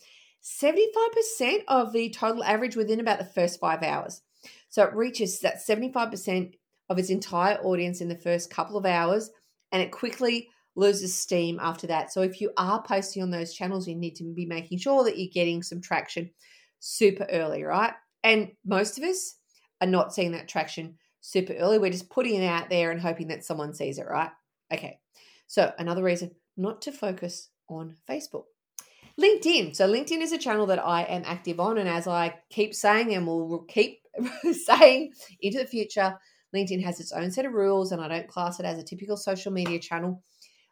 75% 0.43 1.63
of 1.67 1.93
the 1.93 2.09
total 2.09 2.43
average 2.43 2.75
within 2.75 2.99
about 2.99 3.19
the 3.19 3.25
first 3.25 3.59
five 3.59 3.83
hours. 3.83 4.21
So 4.69 4.83
it 4.83 4.93
reaches 4.93 5.39
that 5.39 5.57
75% 5.57 6.53
of 6.89 6.97
its 6.97 7.09
entire 7.09 7.57
audience 7.57 8.01
in 8.01 8.07
the 8.07 8.15
first 8.15 8.49
couple 8.49 8.77
of 8.77 8.85
hours 8.85 9.29
and 9.71 9.81
it 9.81 9.91
quickly 9.91 10.49
loses 10.75 11.13
steam 11.13 11.59
after 11.61 11.87
that. 11.87 12.11
So 12.11 12.21
if 12.21 12.41
you 12.41 12.51
are 12.57 12.81
posting 12.81 13.21
on 13.21 13.29
those 13.29 13.53
channels, 13.53 13.87
you 13.87 13.95
need 13.95 14.15
to 14.15 14.23
be 14.33 14.45
making 14.45 14.79
sure 14.79 15.03
that 15.03 15.17
you're 15.17 15.29
getting 15.31 15.61
some 15.61 15.81
traction 15.81 16.31
super 16.79 17.27
early, 17.29 17.63
right? 17.63 17.93
And 18.23 18.51
most 18.65 18.97
of 18.97 19.03
us 19.03 19.35
are 19.81 19.87
not 19.87 20.13
seeing 20.13 20.31
that 20.31 20.47
traction 20.47 20.97
super 21.21 21.53
early. 21.53 21.79
We're 21.79 21.91
just 21.91 22.09
putting 22.09 22.35
it 22.35 22.45
out 22.45 22.69
there 22.69 22.91
and 22.91 23.01
hoping 23.01 23.27
that 23.27 23.43
someone 23.43 23.73
sees 23.73 23.97
it, 23.97 24.07
right? 24.07 24.31
Okay. 24.71 24.99
So, 25.47 25.71
another 25.77 26.03
reason 26.03 26.31
not 26.57 26.81
to 26.83 26.91
focus 26.91 27.49
on 27.67 27.95
Facebook. 28.07 28.43
LinkedIn. 29.19 29.75
So, 29.75 29.87
LinkedIn 29.87 30.21
is 30.21 30.31
a 30.31 30.37
channel 30.37 30.67
that 30.67 30.85
I 30.85 31.03
am 31.03 31.23
active 31.25 31.59
on. 31.59 31.77
And 31.77 31.89
as 31.89 32.07
I 32.07 32.35
keep 32.49 32.73
saying 32.73 33.13
and 33.13 33.25
will 33.25 33.65
keep 33.67 34.01
saying 34.51 35.13
into 35.41 35.59
the 35.59 35.65
future, 35.65 36.17
LinkedIn 36.55 36.83
has 36.83 36.99
its 36.99 37.11
own 37.11 37.31
set 37.31 37.45
of 37.45 37.53
rules, 37.53 37.91
and 37.91 38.01
I 38.01 38.07
don't 38.07 38.27
class 38.27 38.59
it 38.59 38.65
as 38.65 38.79
a 38.79 38.83
typical 38.83 39.17
social 39.17 39.51
media 39.51 39.79
channel. 39.79 40.23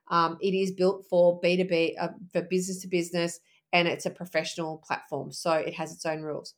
Um, 0.09 0.37
it 0.41 0.53
is 0.53 0.71
built 0.71 1.05
for 1.09 1.39
B2B, 1.41 1.93
uh, 1.99 2.09
for 2.31 2.41
business 2.41 2.81
to 2.81 2.87
business, 2.87 3.39
and 3.73 3.87
it's 3.87 4.05
a 4.05 4.09
professional 4.09 4.77
platform. 4.77 5.31
So, 5.31 5.53
it 5.53 5.73
has 5.73 5.91
its 5.91 6.05
own 6.05 6.21
rules. 6.21 6.53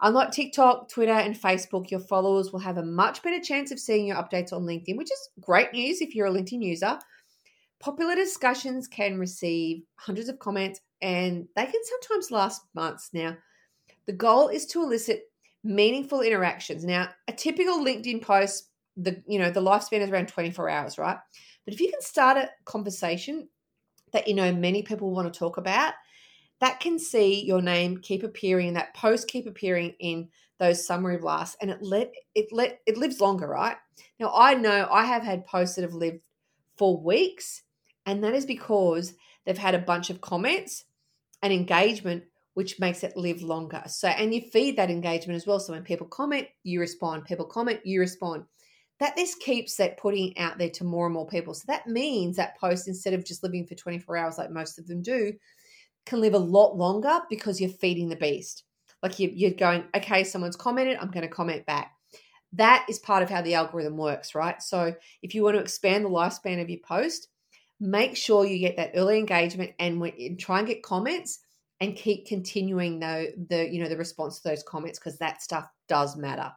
Unlike 0.00 0.32
TikTok, 0.32 0.88
Twitter, 0.90 1.12
and 1.12 1.34
Facebook, 1.34 1.90
your 1.90 2.00
followers 2.00 2.52
will 2.52 2.60
have 2.60 2.76
a 2.76 2.84
much 2.84 3.22
better 3.22 3.40
chance 3.40 3.70
of 3.70 3.80
seeing 3.80 4.06
your 4.06 4.16
updates 4.16 4.52
on 4.52 4.64
LinkedIn, 4.64 4.96
which 4.96 5.10
is 5.10 5.30
great 5.40 5.72
news 5.72 6.00
if 6.00 6.14
you're 6.14 6.26
a 6.26 6.30
LinkedIn 6.30 6.62
user. 6.62 6.98
Popular 7.80 8.14
discussions 8.14 8.86
can 8.88 9.18
receive 9.18 9.82
hundreds 9.96 10.28
of 10.28 10.38
comments 10.38 10.80
and 11.00 11.46
they 11.56 11.64
can 11.64 11.80
sometimes 11.84 12.30
last 12.30 12.62
months. 12.74 13.10
Now, 13.12 13.36
the 14.06 14.12
goal 14.12 14.48
is 14.48 14.66
to 14.66 14.82
elicit 14.82 15.30
meaningful 15.64 16.20
interactions. 16.20 16.84
Now, 16.84 17.08
a 17.28 17.32
typical 17.32 17.84
LinkedIn 17.84 18.22
post, 18.22 18.68
the 18.96 19.22
you 19.26 19.38
know, 19.38 19.50
the 19.50 19.60
lifespan 19.60 20.00
is 20.00 20.10
around 20.10 20.28
24 20.28 20.68
hours, 20.68 20.98
right? 20.98 21.18
But 21.64 21.74
if 21.74 21.80
you 21.80 21.90
can 21.90 22.00
start 22.00 22.36
a 22.36 22.50
conversation 22.64 23.48
that 24.12 24.28
you 24.28 24.34
know 24.34 24.52
many 24.52 24.82
people 24.82 25.10
want 25.10 25.32
to 25.32 25.38
talk 25.38 25.56
about, 25.56 25.94
that 26.60 26.80
can 26.80 26.98
see 26.98 27.44
your 27.44 27.60
name 27.60 27.98
keep 27.98 28.22
appearing, 28.22 28.74
that 28.74 28.94
post 28.94 29.28
keep 29.28 29.46
appearing 29.46 29.94
in 30.00 30.28
those 30.58 30.86
summary 30.86 31.18
blasts, 31.18 31.56
and 31.60 31.70
it 31.70 31.82
let 31.82 32.12
it 32.34 32.46
let 32.52 32.80
it 32.86 32.96
lives 32.96 33.20
longer, 33.20 33.46
right? 33.46 33.76
Now 34.18 34.32
I 34.34 34.54
know 34.54 34.88
I 34.90 35.04
have 35.04 35.22
had 35.22 35.46
posts 35.46 35.76
that 35.76 35.82
have 35.82 35.92
lived 35.92 36.20
for 36.76 37.00
weeks, 37.00 37.62
and 38.06 38.24
that 38.24 38.34
is 38.34 38.46
because 38.46 39.14
they've 39.44 39.58
had 39.58 39.74
a 39.74 39.80
bunch 39.80 40.10
of 40.10 40.20
comments 40.20 40.84
and 41.42 41.52
engagement, 41.52 42.24
which 42.54 42.80
makes 42.80 43.04
it 43.04 43.16
live 43.16 43.42
longer. 43.42 43.82
So, 43.86 44.08
and 44.08 44.34
you 44.34 44.40
feed 44.40 44.76
that 44.76 44.90
engagement 44.90 45.36
as 45.36 45.46
well. 45.46 45.60
So 45.60 45.72
when 45.72 45.82
people 45.82 46.06
comment, 46.06 46.48
you 46.62 46.80
respond. 46.80 47.26
People 47.26 47.44
comment, 47.44 47.80
you 47.84 48.00
respond. 48.00 48.44
That 48.98 49.14
this 49.14 49.34
keeps 49.34 49.76
that 49.76 49.98
putting 49.98 50.36
out 50.38 50.56
there 50.56 50.70
to 50.70 50.84
more 50.84 51.04
and 51.04 51.12
more 51.12 51.26
people. 51.26 51.52
So 51.52 51.64
that 51.66 51.86
means 51.86 52.36
that 52.36 52.58
post, 52.58 52.88
instead 52.88 53.12
of 53.12 53.26
just 53.26 53.42
living 53.42 53.66
for 53.66 53.74
24 53.74 54.16
hours 54.16 54.38
like 54.38 54.50
most 54.50 54.78
of 54.78 54.86
them 54.86 55.02
do, 55.02 55.34
can 56.06 56.20
live 56.20 56.34
a 56.34 56.38
lot 56.38 56.76
longer 56.76 57.20
because 57.28 57.60
you're 57.60 57.68
feeding 57.70 58.08
the 58.08 58.16
beast. 58.16 58.62
Like 59.02 59.18
you're 59.18 59.50
going, 59.52 59.84
okay, 59.94 60.24
someone's 60.24 60.56
commented, 60.56 60.96
I'm 61.00 61.10
going 61.10 61.26
to 61.26 61.32
comment 61.32 61.66
back. 61.66 61.92
That 62.52 62.86
is 62.88 62.98
part 62.98 63.22
of 63.22 63.28
how 63.28 63.42
the 63.42 63.54
algorithm 63.54 63.96
works, 63.96 64.34
right? 64.34 64.62
So 64.62 64.94
if 65.22 65.34
you 65.34 65.42
want 65.42 65.56
to 65.56 65.62
expand 65.62 66.04
the 66.04 66.08
lifespan 66.08 66.62
of 66.62 66.70
your 66.70 66.80
post, 66.80 67.28
make 67.78 68.16
sure 68.16 68.46
you 68.46 68.58
get 68.58 68.76
that 68.76 68.92
early 68.94 69.18
engagement 69.18 69.72
and 69.78 70.38
try 70.38 70.58
and 70.58 70.66
get 70.66 70.82
comments 70.82 71.40
and 71.80 71.94
keep 71.94 72.26
continuing 72.26 73.00
the 73.00 73.34
the 73.50 73.68
you 73.68 73.82
know 73.82 73.88
the 73.88 73.98
response 73.98 74.40
to 74.40 74.48
those 74.48 74.62
comments 74.62 74.98
because 74.98 75.18
that 75.18 75.42
stuff 75.42 75.68
does 75.88 76.16
matter. 76.16 76.50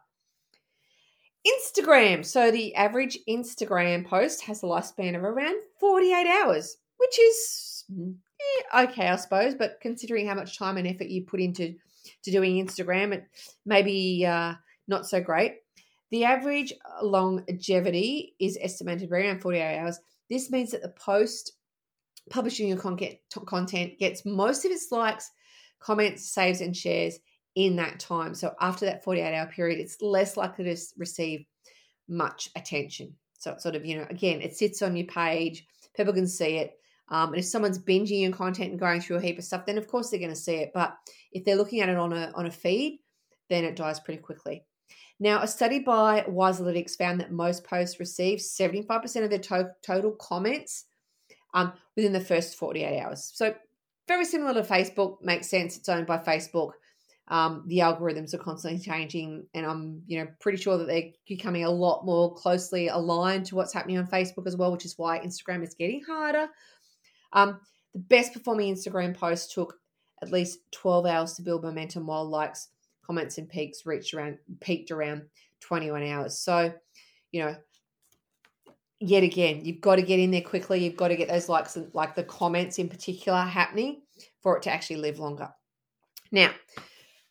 Instagram. 1.46 2.24
So 2.24 2.50
the 2.50 2.74
average 2.74 3.18
Instagram 3.28 4.06
post 4.06 4.42
has 4.44 4.62
a 4.62 4.66
lifespan 4.66 5.16
of 5.16 5.24
around 5.24 5.56
48 5.78 6.26
hours, 6.26 6.76
which 6.98 7.18
is 7.18 7.84
okay, 8.74 9.08
I 9.08 9.16
suppose. 9.16 9.54
But 9.54 9.78
considering 9.80 10.26
how 10.26 10.34
much 10.34 10.58
time 10.58 10.76
and 10.76 10.86
effort 10.86 11.08
you 11.08 11.24
put 11.24 11.40
into 11.40 11.74
to 12.24 12.30
doing 12.30 12.64
Instagram, 12.64 13.12
it 13.12 13.24
maybe 13.64 14.24
uh, 14.26 14.54
not 14.88 15.06
so 15.06 15.20
great. 15.20 15.56
The 16.10 16.24
average 16.24 16.72
longevity 17.02 18.34
is 18.40 18.58
estimated 18.60 19.12
around 19.12 19.40
48 19.40 19.78
hours. 19.78 20.00
This 20.28 20.50
means 20.50 20.72
that 20.72 20.82
the 20.82 20.88
post 20.88 21.52
publishing 22.30 22.68
your 22.68 22.78
content, 22.78 23.16
content 23.46 23.98
gets 23.98 24.24
most 24.24 24.64
of 24.64 24.70
its 24.70 24.90
likes, 24.90 25.30
comments, 25.80 26.30
saves, 26.30 26.60
and 26.60 26.76
shares 26.76 27.18
in 27.54 27.76
that 27.76 28.00
time. 28.00 28.34
So 28.34 28.54
after 28.60 28.86
that 28.86 29.04
48 29.04 29.34
hour 29.34 29.46
period, 29.46 29.80
it's 29.80 30.00
less 30.00 30.36
likely 30.36 30.64
to 30.64 30.76
receive 30.96 31.44
much 32.08 32.50
attention. 32.56 33.14
So 33.38 33.52
it's 33.52 33.62
sort 33.62 33.74
of, 33.76 33.86
you 33.86 33.96
know, 33.96 34.06
again, 34.10 34.40
it 34.40 34.56
sits 34.56 34.82
on 34.82 34.96
your 34.96 35.06
page, 35.06 35.66
people 35.96 36.12
can 36.12 36.26
see 36.26 36.58
it. 36.58 36.72
Um, 37.10 37.30
and 37.30 37.38
if 37.38 37.44
someone's 37.44 37.78
binging 37.78 38.22
your 38.22 38.32
content 38.32 38.70
and 38.70 38.78
going 38.78 39.00
through 39.00 39.16
a 39.16 39.20
heap 39.20 39.38
of 39.38 39.44
stuff, 39.44 39.66
then 39.66 39.78
of 39.78 39.88
course 39.88 40.10
they're 40.10 40.20
going 40.20 40.30
to 40.30 40.36
see 40.36 40.56
it. 40.56 40.70
But 40.72 40.96
if 41.32 41.44
they're 41.44 41.56
looking 41.56 41.80
at 41.80 41.88
it 41.88 41.96
on 41.96 42.12
a 42.12 42.32
on 42.34 42.46
a 42.46 42.50
feed, 42.50 43.00
then 43.48 43.64
it 43.64 43.76
dies 43.76 44.00
pretty 44.00 44.20
quickly. 44.20 44.64
Now, 45.18 45.42
a 45.42 45.46
study 45.46 45.80
by 45.80 46.22
Wiselytics 46.22 46.96
found 46.96 47.20
that 47.20 47.30
most 47.30 47.64
posts 47.64 48.00
receive 48.00 48.38
75% 48.38 49.22
of 49.22 49.28
their 49.28 49.38
to- 49.38 49.74
total 49.84 50.12
comments 50.12 50.86
um, 51.52 51.74
within 51.94 52.14
the 52.14 52.20
first 52.20 52.56
48 52.56 53.00
hours. 53.00 53.30
So, 53.34 53.54
very 54.08 54.24
similar 54.24 54.54
to 54.54 54.62
Facebook, 54.62 55.20
makes 55.22 55.48
sense. 55.48 55.76
It's 55.76 55.88
owned 55.88 56.06
by 56.06 56.18
Facebook. 56.18 56.72
Um, 57.28 57.62
the 57.66 57.78
algorithms 57.78 58.34
are 58.34 58.38
constantly 58.38 58.80
changing, 58.80 59.46
and 59.54 59.64
I'm 59.64 60.02
you 60.08 60.18
know 60.18 60.28
pretty 60.40 60.58
sure 60.58 60.78
that 60.78 60.88
they're 60.88 61.10
becoming 61.28 61.64
a 61.64 61.70
lot 61.70 62.04
more 62.04 62.34
closely 62.34 62.88
aligned 62.88 63.46
to 63.46 63.54
what's 63.54 63.72
happening 63.72 63.98
on 63.98 64.06
Facebook 64.08 64.48
as 64.48 64.56
well, 64.56 64.72
which 64.72 64.84
is 64.84 64.98
why 64.98 65.20
Instagram 65.20 65.62
is 65.62 65.74
getting 65.74 66.02
harder. 66.02 66.48
Um, 67.32 67.60
the 67.94 68.00
best 68.00 68.32
performing 68.32 68.74
Instagram 68.74 69.16
post 69.16 69.52
took 69.52 69.74
at 70.22 70.32
least 70.32 70.58
12 70.72 71.06
hours 71.06 71.34
to 71.34 71.42
build 71.42 71.62
momentum, 71.62 72.06
while 72.06 72.28
likes 72.28 72.68
comments 73.04 73.38
and 73.38 73.48
peaks 73.48 73.86
reached 73.86 74.14
around 74.14 74.38
peaked 74.60 74.90
around 74.90 75.22
21 75.60 76.06
hours. 76.06 76.38
So, 76.38 76.72
you 77.32 77.42
know, 77.42 77.56
yet 79.00 79.22
again, 79.22 79.64
you've 79.64 79.80
got 79.80 79.96
to 79.96 80.02
get 80.02 80.20
in 80.20 80.30
there 80.30 80.42
quickly. 80.42 80.84
You've 80.84 80.96
got 80.96 81.08
to 81.08 81.16
get 81.16 81.28
those 81.28 81.48
likes 81.48 81.76
and 81.76 81.92
like 81.94 82.14
the 82.14 82.22
comments 82.22 82.78
in 82.78 82.88
particular 82.88 83.40
happening 83.40 84.02
for 84.42 84.56
it 84.56 84.62
to 84.64 84.72
actually 84.72 84.96
live 84.96 85.18
longer. 85.18 85.48
Now, 86.30 86.50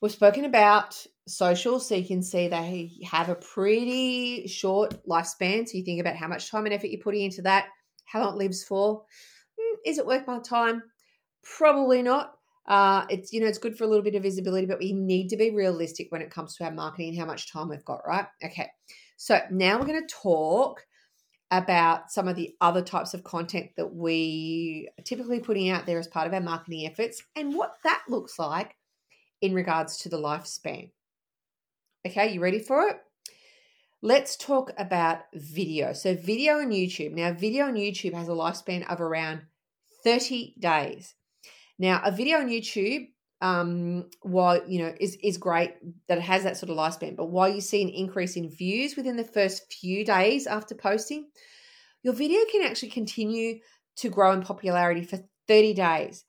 we've 0.02 0.12
spoken 0.12 0.46
about 0.46 1.02
social, 1.28 1.80
so 1.80 1.96
you 1.96 2.06
can 2.06 2.24
see 2.24 2.48
they 2.48 2.92
have 3.06 3.30
a 3.30 3.36
pretty 3.36 4.48
short 4.48 5.06
lifespan. 5.08 5.68
So 5.68 5.78
you 5.78 5.84
think 5.84 6.02
about 6.02 6.16
how 6.16 6.28
much 6.28 6.50
time 6.50 6.66
and 6.66 6.74
effort 6.74 6.88
you're 6.88 7.02
putting 7.02 7.22
into 7.22 7.44
that, 7.44 7.68
how 8.06 8.22
long 8.22 8.34
it 8.34 8.38
lives 8.38 8.64
for. 8.64 9.04
Is 9.86 9.98
it 9.98 10.06
worth 10.06 10.28
my 10.28 10.40
time? 10.40 10.84
Probably 11.44 12.02
not. 12.02 12.34
Uh, 12.68 13.06
it's 13.10 13.34
you 13.34 13.42
know 13.42 13.48
it's 13.48 13.58
good 13.58 13.78
for 13.78 13.84
a 13.84 13.88
little 13.88 14.04
bit 14.04 14.16
of 14.16 14.24
visibility, 14.24 14.68
but 14.68 14.80
we 14.80 14.94
need 14.94 15.30
to 15.30 15.38
be 15.38 15.50
realistic 15.50 16.12
when 16.12 16.22
it 16.22 16.30
comes 16.30 16.56
to 16.56 16.64
our 16.64 16.72
marketing 16.72 17.10
and 17.10 17.18
how 17.18 17.26
much 17.26 17.52
time 17.52 17.70
we've 17.70 17.86
got, 17.86 18.02
right? 18.08 18.28
Okay, 18.44 18.70
so 19.18 19.40
now 19.50 19.80
we're 19.80 19.88
going 19.88 20.06
to 20.08 20.16
talk 20.16 20.86
about 21.52 22.12
some 22.12 22.28
of 22.28 22.36
the 22.36 22.56
other 22.62 22.82
types 22.82 23.16
of 23.16 23.24
content 23.24 23.72
that 23.76 23.94
we 23.94 24.88
are 25.00 25.04
typically 25.04 25.40
putting 25.40 25.70
out 25.70 25.86
there 25.88 25.98
as 25.98 26.08
part 26.08 26.28
of 26.28 26.34
our 26.34 26.42
marketing 26.42 26.86
efforts 26.86 27.24
and 27.36 27.56
what 27.56 27.74
that 27.84 28.04
looks 28.08 28.38
like 28.38 28.76
in 29.42 29.54
regards 29.54 29.98
to 29.98 30.10
the 30.10 30.18
lifespan. 30.18 30.92
Okay, 32.06 32.34
you 32.34 32.40
ready 32.40 32.60
for 32.60 32.88
it? 32.88 32.98
Let's 34.02 34.38
talk 34.38 34.72
about 34.78 35.24
video. 35.34 35.92
So, 35.94 36.16
video 36.16 36.60
on 36.60 36.70
YouTube. 36.70 37.14
Now, 37.14 37.34
video 37.34 37.66
on 37.66 37.74
YouTube 37.74 38.14
has 38.14 38.30
a 38.30 38.32
lifespan 38.32 38.90
of 38.90 39.02
around 39.02 39.42
30 40.04 40.56
days. 40.60 41.16
Now, 41.78 42.02
a 42.04 42.12
video 42.12 42.40
on 42.40 42.50
YouTube, 42.50 43.08
um, 43.42 44.10
while 44.22 44.62
you 44.68 44.80
know, 44.80 44.94
is 45.00 45.18
is 45.24 45.38
great 45.38 45.76
that 46.08 46.18
it 46.18 46.24
has 46.24 46.44
that 46.44 46.58
sort 46.58 46.70
of 46.70 46.78
lifespan, 46.78 47.16
but 47.16 47.30
while 47.30 47.50
you 47.50 47.62
see 47.62 47.82
an 47.82 47.90
increase 47.90 48.36
in 48.36 48.50
views 48.50 48.98
within 48.98 49.16
the 49.16 49.24
first 49.24 49.72
few 49.72 50.04
days 50.04 50.46
after 50.46 50.76
posting, 50.76 51.30
your 52.04 52.14
video 52.14 52.42
can 52.52 52.64
actually 52.64 52.90
continue 52.90 53.60
to 53.98 54.10
grow 54.10 54.34
in 54.34 54.42
popularity 54.42 55.04
for 55.04 55.20
30 55.48 55.74
days. 55.74 56.26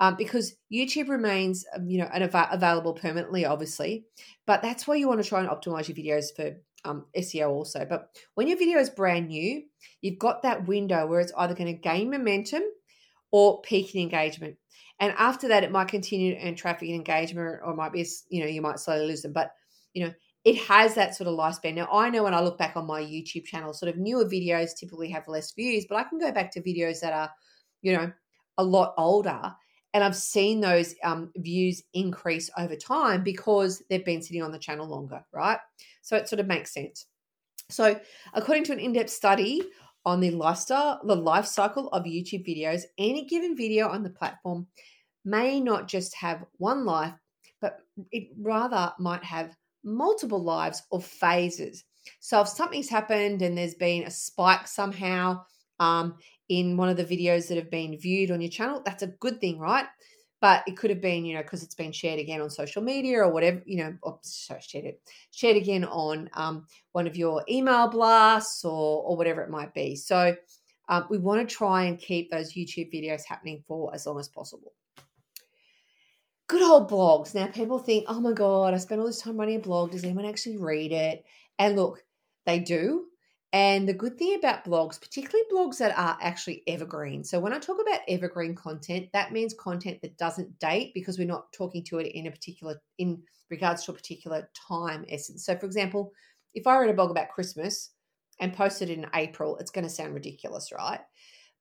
Um, 0.00 0.14
because 0.16 0.54
YouTube 0.72 1.08
remains, 1.08 1.64
um, 1.74 1.88
you 1.88 1.98
know, 1.98 2.08
av- 2.14 2.48
available 2.52 2.92
permanently, 2.92 3.44
obviously, 3.44 4.04
but 4.46 4.62
that's 4.62 4.86
why 4.86 4.94
you 4.94 5.08
want 5.08 5.20
to 5.20 5.28
try 5.28 5.40
and 5.40 5.48
optimize 5.48 5.88
your 5.88 5.96
videos 5.96 6.26
for 6.36 6.56
um, 6.84 7.06
SEO 7.16 7.50
also. 7.50 7.84
But 7.84 8.08
when 8.34 8.46
your 8.46 8.58
video 8.58 8.78
is 8.78 8.90
brand 8.90 9.28
new, 9.28 9.62
you've 10.00 10.20
got 10.20 10.42
that 10.42 10.68
window 10.68 11.06
where 11.06 11.18
it's 11.18 11.32
either 11.36 11.54
going 11.54 11.74
to 11.74 11.80
gain 11.80 12.10
momentum 12.10 12.62
or 13.30 13.60
peak 13.62 13.94
in 13.94 14.00
engagement. 14.00 14.56
And 15.00 15.14
after 15.16 15.48
that, 15.48 15.64
it 15.64 15.70
might 15.70 15.88
continue 15.88 16.34
to 16.34 16.46
earn 16.46 16.54
traffic 16.56 16.88
and 16.88 16.96
engagement, 16.96 17.60
or 17.64 17.74
might 17.74 17.92
be, 17.92 18.06
you 18.30 18.40
know, 18.40 18.48
you 18.48 18.62
might 18.62 18.80
slowly 18.80 19.06
lose 19.06 19.22
them. 19.22 19.32
But, 19.32 19.52
you 19.94 20.04
know, 20.04 20.12
it 20.44 20.56
has 20.56 20.94
that 20.94 21.14
sort 21.14 21.28
of 21.28 21.38
lifespan. 21.38 21.74
Now, 21.74 21.88
I 21.92 22.10
know 22.10 22.24
when 22.24 22.34
I 22.34 22.40
look 22.40 22.58
back 22.58 22.76
on 22.76 22.86
my 22.86 23.00
YouTube 23.00 23.44
channel, 23.44 23.72
sort 23.72 23.90
of 23.90 23.98
newer 23.98 24.24
videos 24.24 24.76
typically 24.76 25.10
have 25.10 25.28
less 25.28 25.52
views, 25.52 25.86
but 25.88 25.96
I 25.96 26.04
can 26.04 26.18
go 26.18 26.32
back 26.32 26.50
to 26.52 26.62
videos 26.62 27.00
that 27.00 27.12
are, 27.12 27.30
you 27.82 27.96
know, 27.96 28.10
a 28.56 28.64
lot 28.64 28.94
older. 28.96 29.52
And 29.94 30.04
I've 30.04 30.16
seen 30.16 30.60
those 30.60 30.94
um, 31.02 31.32
views 31.36 31.82
increase 31.94 32.50
over 32.58 32.76
time 32.76 33.22
because 33.22 33.82
they've 33.88 34.04
been 34.04 34.22
sitting 34.22 34.42
on 34.42 34.52
the 34.52 34.58
channel 34.58 34.86
longer, 34.86 35.24
right? 35.32 35.58
So 36.02 36.16
it 36.16 36.28
sort 36.28 36.40
of 36.40 36.46
makes 36.46 36.74
sense. 36.74 37.06
So, 37.70 37.98
according 38.32 38.64
to 38.64 38.72
an 38.72 38.80
in 38.80 38.92
depth 38.94 39.10
study 39.10 39.62
on 40.04 40.20
the 40.20 40.30
lifestyle, 40.30 41.00
the 41.04 41.14
life 41.14 41.46
cycle 41.46 41.88
of 41.88 42.04
YouTube 42.04 42.46
videos, 42.46 42.82
any 42.98 43.26
given 43.26 43.56
video 43.56 43.88
on 43.88 44.02
the 44.02 44.10
platform 44.10 44.66
may 45.24 45.60
not 45.60 45.88
just 45.88 46.14
have 46.14 46.44
one 46.56 46.84
life, 46.84 47.12
but 47.60 47.80
it 48.12 48.28
rather 48.40 48.92
might 48.98 49.24
have 49.24 49.54
multiple 49.84 50.42
lives 50.42 50.82
or 50.90 51.00
phases. 51.00 51.84
So 52.20 52.40
if 52.40 52.48
something's 52.48 52.88
happened 52.88 53.42
and 53.42 53.56
there's 53.56 53.74
been 53.74 54.04
a 54.04 54.10
spike 54.10 54.66
somehow 54.66 55.44
um, 55.80 56.14
in 56.48 56.76
one 56.76 56.88
of 56.88 56.96
the 56.96 57.04
videos 57.04 57.48
that 57.48 57.56
have 57.56 57.70
been 57.70 57.98
viewed 57.98 58.30
on 58.30 58.40
your 58.40 58.50
channel, 58.50 58.82
that's 58.84 59.02
a 59.02 59.08
good 59.08 59.40
thing, 59.40 59.58
right? 59.58 59.86
But 60.40 60.62
it 60.68 60.76
could 60.76 60.90
have 60.90 61.00
been, 61.00 61.24
you 61.24 61.34
know, 61.34 61.42
because 61.42 61.64
it's 61.64 61.74
been 61.74 61.90
shared 61.90 62.20
again 62.20 62.40
on 62.40 62.48
social 62.48 62.80
media 62.80 63.18
or 63.18 63.32
whatever, 63.32 63.60
you 63.66 63.78
know, 63.78 63.96
or 64.02 64.20
sorry, 64.22 64.60
shared 64.60 64.84
it, 64.84 65.00
shared 65.32 65.56
again 65.56 65.84
on 65.84 66.30
um, 66.34 66.66
one 66.92 67.08
of 67.08 67.16
your 67.16 67.44
email 67.48 67.88
blasts 67.88 68.64
or 68.64 69.02
or 69.02 69.16
whatever 69.16 69.42
it 69.42 69.50
might 69.50 69.74
be. 69.74 69.96
So 69.96 70.36
um, 70.88 71.06
we 71.10 71.18
want 71.18 71.46
to 71.46 71.54
try 71.54 71.84
and 71.84 71.98
keep 71.98 72.30
those 72.30 72.54
YouTube 72.54 72.94
videos 72.94 73.24
happening 73.24 73.64
for 73.66 73.92
as 73.94 74.06
long 74.06 74.20
as 74.20 74.28
possible. 74.28 74.72
Good 76.46 76.62
old 76.62 76.88
blogs. 76.90 77.34
Now 77.34 77.48
people 77.48 77.78
think, 77.78 78.04
oh 78.08 78.20
my 78.20 78.32
god, 78.32 78.74
I 78.74 78.78
spent 78.78 79.00
all 79.00 79.06
this 79.06 79.20
time 79.20 79.36
writing 79.36 79.56
a 79.56 79.60
blog. 79.60 79.90
Does 79.90 80.04
anyone 80.04 80.24
actually 80.24 80.56
read 80.56 80.92
it? 80.92 81.24
And 81.58 81.74
look, 81.74 82.02
they 82.46 82.60
do. 82.60 83.07
And 83.52 83.88
the 83.88 83.94
good 83.94 84.18
thing 84.18 84.34
about 84.34 84.64
blogs, 84.64 85.00
particularly 85.00 85.46
blogs 85.50 85.78
that 85.78 85.96
are 85.98 86.18
actually 86.20 86.62
evergreen. 86.66 87.24
So 87.24 87.40
when 87.40 87.54
I 87.54 87.58
talk 87.58 87.78
about 87.80 88.00
evergreen 88.06 88.54
content, 88.54 89.08
that 89.14 89.32
means 89.32 89.54
content 89.54 90.02
that 90.02 90.18
doesn't 90.18 90.58
date 90.58 90.92
because 90.94 91.18
we're 91.18 91.26
not 91.26 91.50
talking 91.52 91.82
to 91.84 91.98
it 91.98 92.12
in 92.14 92.26
a 92.26 92.30
particular 92.30 92.76
in 92.98 93.22
regards 93.50 93.84
to 93.84 93.92
a 93.92 93.94
particular 93.94 94.50
time 94.68 95.06
essence. 95.08 95.46
So 95.46 95.56
for 95.56 95.64
example, 95.64 96.12
if 96.52 96.66
I 96.66 96.76
wrote 96.76 96.90
a 96.90 96.94
blog 96.94 97.10
about 97.10 97.30
Christmas 97.30 97.92
and 98.38 98.52
posted 98.52 98.90
it 98.90 98.98
in 98.98 99.06
April, 99.14 99.56
it's 99.56 99.70
going 99.70 99.84
to 99.84 99.90
sound 99.90 100.14
ridiculous, 100.14 100.70
right? 100.70 101.00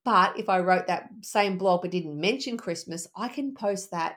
But 0.03 0.37
if 0.37 0.49
I 0.49 0.59
wrote 0.59 0.87
that 0.87 1.09
same 1.21 1.57
blog 1.57 1.81
but 1.83 1.91
didn't 1.91 2.19
mention 2.19 2.57
Christmas, 2.57 3.07
I 3.15 3.29
can 3.29 3.53
post 3.53 3.91
that 3.91 4.15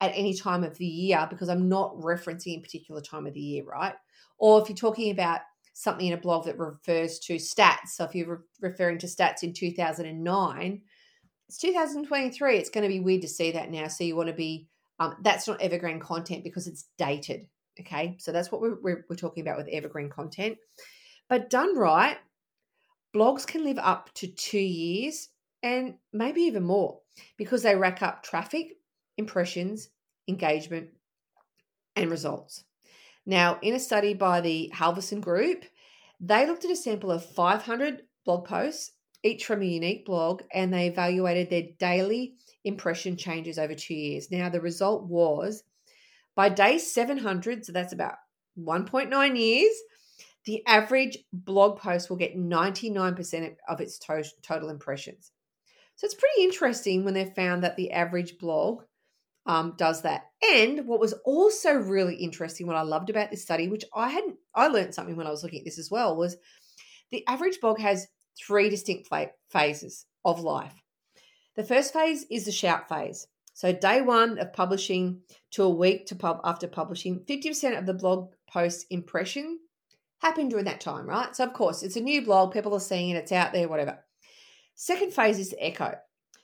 at 0.00 0.12
any 0.14 0.34
time 0.34 0.64
of 0.64 0.76
the 0.78 0.86
year 0.86 1.26
because 1.30 1.48
I'm 1.48 1.68
not 1.68 1.94
referencing 1.94 2.58
a 2.58 2.62
particular 2.62 3.00
time 3.00 3.26
of 3.26 3.34
the 3.34 3.40
year, 3.40 3.64
right? 3.64 3.94
Or 4.38 4.60
if 4.60 4.68
you're 4.68 4.76
talking 4.76 5.12
about 5.12 5.40
something 5.72 6.06
in 6.06 6.12
a 6.12 6.18
blog 6.18 6.44
that 6.44 6.58
refers 6.58 7.18
to 7.20 7.36
stats. 7.36 7.88
So 7.94 8.04
if 8.04 8.14
you're 8.14 8.36
re- 8.60 8.70
referring 8.70 8.98
to 8.98 9.06
stats 9.06 9.42
in 9.42 9.52
2009, 9.52 10.82
it's 11.48 11.58
2023. 11.58 12.56
It's 12.56 12.70
going 12.70 12.82
to 12.82 12.88
be 12.88 13.00
weird 13.00 13.22
to 13.22 13.28
see 13.28 13.52
that 13.52 13.70
now. 13.70 13.88
So 13.88 14.04
you 14.04 14.16
want 14.16 14.28
to 14.28 14.34
be, 14.34 14.68
um, 14.98 15.16
that's 15.22 15.48
not 15.48 15.60
evergreen 15.60 16.00
content 16.00 16.44
because 16.44 16.66
it's 16.66 16.88
dated. 16.98 17.46
Okay. 17.80 18.16
So 18.18 18.32
that's 18.32 18.52
what 18.52 18.60
we're, 18.60 18.80
we're, 18.80 19.06
we're 19.08 19.16
talking 19.16 19.42
about 19.42 19.56
with 19.56 19.68
evergreen 19.68 20.10
content. 20.10 20.58
But 21.28 21.50
done 21.50 21.76
right, 21.76 22.18
blogs 23.14 23.46
can 23.46 23.64
live 23.64 23.78
up 23.78 24.12
to 24.14 24.26
two 24.26 24.58
years 24.58 25.28
and 25.62 25.94
maybe 26.12 26.42
even 26.42 26.64
more 26.64 26.98
because 27.36 27.62
they 27.62 27.76
rack 27.76 28.02
up 28.02 28.22
traffic, 28.22 28.76
impressions, 29.16 29.88
engagement, 30.28 30.90
and 31.96 32.10
results. 32.10 32.64
Now, 33.24 33.58
in 33.62 33.74
a 33.74 33.80
study 33.80 34.14
by 34.14 34.40
the 34.40 34.70
Halverson 34.74 35.20
Group, 35.20 35.64
they 36.20 36.46
looked 36.46 36.64
at 36.64 36.70
a 36.70 36.76
sample 36.76 37.10
of 37.10 37.24
500 37.24 38.02
blog 38.24 38.46
posts, 38.46 38.92
each 39.22 39.44
from 39.44 39.62
a 39.62 39.66
unique 39.66 40.04
blog, 40.04 40.42
and 40.52 40.72
they 40.72 40.88
evaluated 40.88 41.50
their 41.50 41.68
daily 41.78 42.34
impression 42.64 43.16
changes 43.16 43.58
over 43.58 43.74
two 43.74 43.94
years. 43.94 44.30
Now, 44.30 44.48
the 44.48 44.60
result 44.60 45.04
was 45.04 45.62
by 46.34 46.48
day 46.48 46.78
700, 46.78 47.64
so 47.64 47.72
that's 47.72 47.92
about 47.92 48.14
1.9 48.58 49.38
years, 49.38 49.74
the 50.44 50.66
average 50.66 51.18
blog 51.32 51.78
post 51.78 52.10
will 52.10 52.16
get 52.16 52.36
99% 52.36 53.56
of 53.68 53.80
its 53.80 53.98
to- 54.00 54.24
total 54.42 54.70
impressions. 54.70 55.30
So 55.96 56.06
it's 56.06 56.14
pretty 56.14 56.42
interesting 56.42 57.04
when 57.04 57.14
they 57.14 57.32
found 57.36 57.62
that 57.62 57.76
the 57.76 57.92
average 57.92 58.38
blog 58.38 58.82
um, 59.46 59.74
does 59.76 60.02
that. 60.02 60.30
And 60.52 60.86
what 60.86 61.00
was 61.00 61.14
also 61.24 61.74
really 61.74 62.14
interesting, 62.16 62.66
what 62.66 62.76
I 62.76 62.82
loved 62.82 63.10
about 63.10 63.30
this 63.30 63.42
study, 63.42 63.68
which 63.68 63.84
I 63.94 64.08
hadn't, 64.08 64.36
I 64.54 64.68
learned 64.68 64.94
something 64.94 65.16
when 65.16 65.26
I 65.26 65.30
was 65.30 65.42
looking 65.42 65.60
at 65.60 65.64
this 65.64 65.78
as 65.78 65.90
well, 65.90 66.16
was 66.16 66.36
the 67.10 67.26
average 67.26 67.60
blog 67.60 67.78
has 67.80 68.06
three 68.38 68.70
distinct 68.70 69.08
phases 69.50 70.06
of 70.24 70.40
life. 70.40 70.74
The 71.56 71.64
first 71.64 71.92
phase 71.92 72.24
is 72.30 72.46
the 72.46 72.52
shout 72.52 72.88
phase. 72.88 73.26
So 73.54 73.72
day 73.72 74.00
one 74.00 74.38
of 74.38 74.52
publishing 74.52 75.20
to 75.52 75.64
a 75.64 75.70
week 75.70 76.06
to 76.06 76.14
pub 76.14 76.40
after 76.44 76.66
publishing, 76.66 77.20
50% 77.28 77.78
of 77.78 77.84
the 77.84 77.94
blog 77.94 78.32
post 78.50 78.86
impression 78.90 79.58
happened 80.20 80.50
during 80.50 80.64
that 80.64 80.80
time, 80.80 81.06
right? 81.06 81.36
So 81.36 81.44
of 81.44 81.52
course 81.52 81.82
it's 81.82 81.96
a 81.96 82.00
new 82.00 82.22
blog, 82.22 82.52
people 82.52 82.74
are 82.74 82.80
seeing 82.80 83.10
it, 83.10 83.16
it's 83.16 83.32
out 83.32 83.52
there, 83.52 83.68
whatever. 83.68 83.98
Second 84.74 85.12
phase 85.12 85.38
is 85.38 85.50
the 85.50 85.62
echo. 85.62 85.94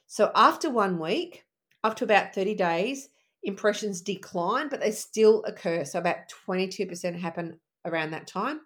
So 0.07 0.31
after 0.35 0.69
one 0.69 0.99
week, 0.99 1.45
up 1.85 1.97
to 1.97 2.05
about 2.05 2.35
30 2.35 2.55
days, 2.55 3.09
impressions 3.43 4.01
decline, 4.01 4.69
but 4.69 4.81
they 4.81 4.91
still 4.91 5.45
occur. 5.45 5.85
So 5.85 5.99
about 5.99 6.17
22% 6.47 7.19
happen 7.19 7.59
around 7.85 8.11
that 8.11 8.27
time. 8.27 8.61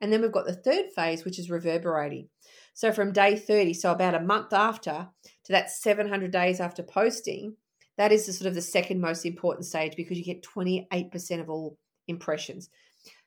And 0.00 0.12
then 0.12 0.22
we've 0.22 0.32
got 0.32 0.46
the 0.46 0.54
third 0.54 0.86
phase, 0.94 1.24
which 1.24 1.38
is 1.38 1.50
reverberating. 1.50 2.28
So 2.74 2.92
from 2.92 3.12
day 3.12 3.36
30, 3.36 3.74
so 3.74 3.92
about 3.92 4.14
a 4.14 4.20
month 4.20 4.52
after, 4.52 5.08
to 5.44 5.52
that 5.52 5.70
700 5.70 6.30
days 6.30 6.60
after 6.60 6.82
posting, 6.82 7.56
that 7.98 8.12
is 8.12 8.26
the 8.26 8.32
sort 8.32 8.48
of 8.48 8.54
the 8.54 8.62
second 8.62 9.00
most 9.00 9.26
important 9.26 9.66
stage 9.66 9.94
because 9.96 10.16
you 10.16 10.24
get 10.24 10.42
28% 10.42 11.40
of 11.40 11.50
all 11.50 11.76
impressions. 12.08 12.70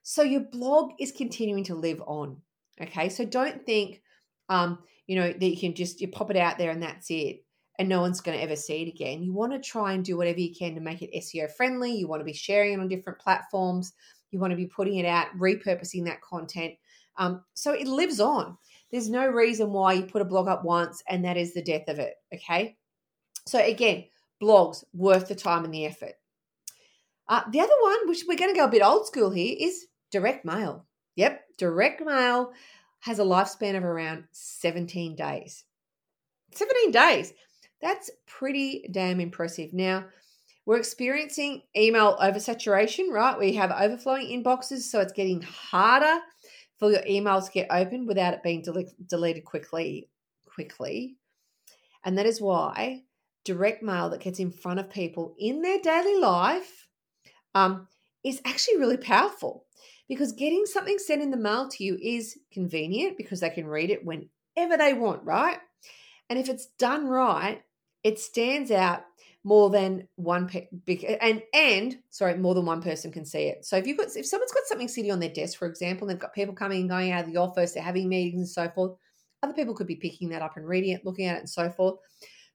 So 0.02 0.24
your 0.24 0.42
blog 0.42 0.92
is 1.00 1.12
continuing 1.12 1.64
to 1.66 1.76
live 1.76 2.02
on. 2.06 2.38
Okay. 2.82 3.10
So 3.10 3.24
don't 3.24 3.66
think, 3.66 4.02
um, 4.50 4.80
you 5.06 5.16
know, 5.16 5.32
that 5.32 5.46
you 5.46 5.58
can 5.58 5.76
just 5.76 6.02
you 6.02 6.08
pop 6.08 6.32
it 6.32 6.38
out 6.38 6.58
there 6.58 6.72
and 6.72 6.82
that's 6.82 7.12
it 7.12 7.44
and 7.80 7.90
no 7.90 8.02
one's 8.02 8.22
going 8.22 8.38
to 8.38 8.44
ever 8.44 8.56
see 8.56 8.84
it 8.84 8.88
again. 8.88 9.24
You 9.24 9.34
want 9.34 9.52
to 9.52 9.60
try 9.60 9.94
and 9.94 10.06
do 10.06 10.18
whatever 10.18 10.40
you 10.40 10.54
can 10.54 10.76
to 10.76 10.82
make 10.82 11.02
it 11.02 11.14
SEO 11.16 11.52
friendly. 11.52 11.96
You 11.96 12.08
want 12.08 12.20
to 12.20 12.26
be 12.26 12.34
sharing 12.34 12.74
it 12.74 12.80
on 12.80 12.88
different 12.88 13.20
platforms. 13.20 13.94
You 14.32 14.40
want 14.40 14.52
to 14.52 14.58
be 14.58 14.68
putting 14.68 14.98
it 14.98 15.06
out, 15.06 15.28
repurposing 15.38 16.06
that 16.06 16.22
content. 16.22 16.74
Um, 17.18 17.44
so 17.54 17.74
it 17.74 17.88
lives 17.88 18.20
on. 18.20 18.58
There's 18.92 19.10
no 19.10 19.28
reason 19.28 19.72
why 19.72 19.94
you 19.94 20.04
put 20.04 20.22
a 20.22 20.26
blog 20.26 20.48
up 20.48 20.64
once 20.64 21.02
and 21.10 21.26
that 21.26 21.38
is 21.38 21.54
the 21.54 21.64
death 21.64 21.88
of 21.88 22.00
it. 22.00 22.14
Okay. 22.34 22.78
So 23.48 23.60
again, 23.60 24.06
blogs 24.42 24.84
worth 24.94 25.28
the 25.28 25.36
time 25.36 25.66
and 25.66 25.74
the 25.74 25.86
effort. 25.86 26.14
Uh, 27.28 27.42
the 27.52 27.60
other 27.60 27.74
one, 27.82 28.08
which 28.08 28.24
we're 28.28 28.38
going 28.38 28.54
to 28.54 28.60
go 28.60 28.66
a 28.66 28.72
bit 28.72 28.84
old 28.84 29.08
school 29.08 29.32
here, 29.32 29.56
is 29.60 29.88
direct 30.12 30.46
mail. 30.46 30.86
Yep, 31.16 31.42
direct 31.58 32.06
mail 32.06 32.52
has 33.00 33.20
a 33.20 33.24
lifespan 33.24 33.76
of 33.76 33.84
around 33.84 34.26
17 34.32 35.16
days. 35.16 35.64
17 36.54 36.92
days. 36.92 37.34
That's 37.84 38.10
pretty 38.26 38.88
damn 38.89 39.19
impressive. 39.19 39.74
Now, 39.74 40.06
we're 40.65 40.78
experiencing 40.78 41.63
email 41.76 42.17
oversaturation, 42.17 43.10
right? 43.12 43.38
We 43.38 43.52
have 43.56 43.72
overflowing 43.72 44.28
inboxes, 44.28 44.84
so 44.84 45.02
it's 45.02 45.12
getting 45.12 45.41
harder 45.41 46.22
for 46.80 46.91
your 46.91 47.02
emails 47.02 47.48
to 47.48 47.52
get 47.52 47.67
open 47.69 48.08
without 48.08 48.34
it 48.34 48.41
being 48.41 48.62
del- 48.62 48.86
deleted 49.06 49.43
quickly. 49.43 50.08
Quickly, 50.46 51.17
and 52.06 52.17
that 52.17 52.28
is 52.28 52.39
why 52.39 53.02
direct 53.43 53.82
mail 53.82 54.10
that 54.12 54.22
gets 54.22 54.39
in 54.39 54.52
front 54.52 54.80
of 54.80 54.89
people 54.89 55.36
in 55.39 55.62
their 55.63 55.80
daily 55.80 56.19
life 56.19 56.88
um, 57.56 57.88
is 58.24 58.39
actually 58.46 58.78
really 58.78 58.98
powerful 58.98 59.65
because 60.08 60.32
getting 60.32 60.65
something 60.67 61.00
sent 61.00 61.24
in 61.24 61.32
the 61.32 61.38
mail 61.38 61.67
to 61.69 61.84
you 61.84 61.98
is 62.00 62.38
convenient 62.52 63.17
because 63.17 63.39
they 63.39 63.50
can 63.50 63.65
read 63.65 63.89
it 63.89 64.06
whenever 64.06 64.78
they 64.78 64.93
want, 64.93 65.24
right? 65.24 65.58
And 66.30 66.38
if 66.38 66.50
it's 66.50 66.67
done 66.78 67.08
right, 67.08 67.63
it 68.04 68.20
stands 68.20 68.72
out 68.72 69.04
more 69.44 69.70
than 69.70 70.08
one 70.16 70.48
pe- 70.48 70.68
and 71.22 71.44
and 71.54 71.98
sorry 72.10 72.38
more 72.38 72.56
than 72.56 72.66
one 72.66 72.82
person 72.82 73.12
can 73.12 73.26
see 73.26 73.44
it. 73.44 73.66
So 73.66 73.78
if 73.78 73.86
you've 73.86 73.98
got 73.98 74.16
if 74.16 74.26
someone's 74.26 74.54
got 74.54 74.63
something 74.66 74.88
sitting 74.88 75.12
on 75.12 75.20
their 75.20 75.30
desk 75.34 75.58
for 75.58 75.68
example 75.68 76.08
they've 76.08 76.20
got 76.20 76.34
people 76.34 76.56
coming 76.56 76.82
and 76.82 76.89
going 76.89 77.12
out 77.12 77.26
of 77.26 77.32
the 77.32 77.39
office 77.39 77.74
they're 77.74 77.84
having 77.84 78.08
meetings 78.08 78.39
and 78.39 78.48
so 78.48 78.70
forth 78.74 78.98
other 79.42 79.54
people 79.54 79.74
could 79.74 79.88
be 79.88 79.98
picking 79.98 80.30
that 80.30 80.42
up 80.42 80.56
and 80.56 80.66
reading 80.66 80.92
it 80.92 81.06
looking 81.06 81.26
at 81.26 81.38
it 81.38 81.39
and 81.39 81.50
so 81.50 81.70
forth. 81.70 81.96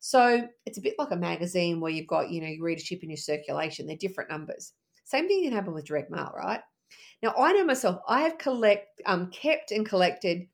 So 0.00 0.48
it's 0.64 0.78
a 0.78 0.82
bit 0.82 0.94
like 0.98 1.10
a 1.10 1.16
magazine 1.16 1.80
where 1.80 1.92
you've 1.92 2.06
got 2.06 2.30
you 2.30 2.40
know 2.40 2.48
your 2.48 2.64
readership 2.64 3.00
and 3.02 3.10
your 3.10 3.18
circulation 3.18 3.86
they're 3.86 3.96
different 3.96 4.30
numbers. 4.30 4.72
Same 5.04 5.28
thing 5.28 5.44
can 5.44 5.52
happen 5.52 5.74
with 5.74 5.86
direct 5.86 6.10
mail 6.10 6.32
right? 6.34 6.60
Now 7.22 7.34
i 7.36 7.52
know 7.52 7.64
myself 7.64 8.00
i 8.08 8.22
have 8.22 8.38
collect 8.38 9.02
um, 9.04 9.30
kept 9.30 9.72
and 9.72 9.84
collected 9.84 10.46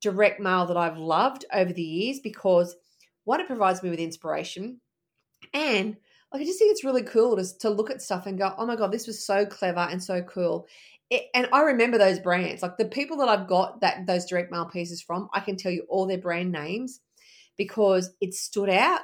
direct 0.00 0.40
mail 0.40 0.64
that 0.66 0.76
i've 0.76 0.96
loved 0.96 1.44
over 1.52 1.72
the 1.72 1.82
years 1.82 2.20
because 2.20 2.74
one, 3.24 3.40
it 3.40 3.46
provides 3.46 3.82
me 3.82 3.90
with 3.90 3.98
inspiration. 3.98 4.80
And 5.52 5.96
like, 6.32 6.42
I 6.42 6.44
just 6.44 6.58
think 6.58 6.72
it's 6.72 6.84
really 6.84 7.02
cool 7.02 7.36
to, 7.36 7.58
to 7.60 7.70
look 7.70 7.90
at 7.90 8.02
stuff 8.02 8.26
and 8.26 8.38
go, 8.38 8.52
oh 8.58 8.66
my 8.66 8.76
God, 8.76 8.92
this 8.92 9.06
was 9.06 9.24
so 9.24 9.46
clever 9.46 9.80
and 9.80 10.02
so 10.02 10.22
cool. 10.22 10.66
It, 11.10 11.24
and 11.34 11.48
I 11.52 11.60
remember 11.60 11.98
those 11.98 12.18
brands, 12.18 12.62
like 12.62 12.76
the 12.76 12.86
people 12.86 13.18
that 13.18 13.28
I've 13.28 13.46
got 13.46 13.82
that 13.82 14.06
those 14.06 14.26
direct 14.26 14.50
mail 14.50 14.64
pieces 14.64 15.02
from, 15.02 15.28
I 15.32 15.40
can 15.40 15.56
tell 15.56 15.70
you 15.72 15.86
all 15.88 16.06
their 16.06 16.18
brand 16.18 16.50
names 16.50 17.00
because 17.56 18.10
it 18.20 18.34
stood 18.34 18.70
out 18.70 19.00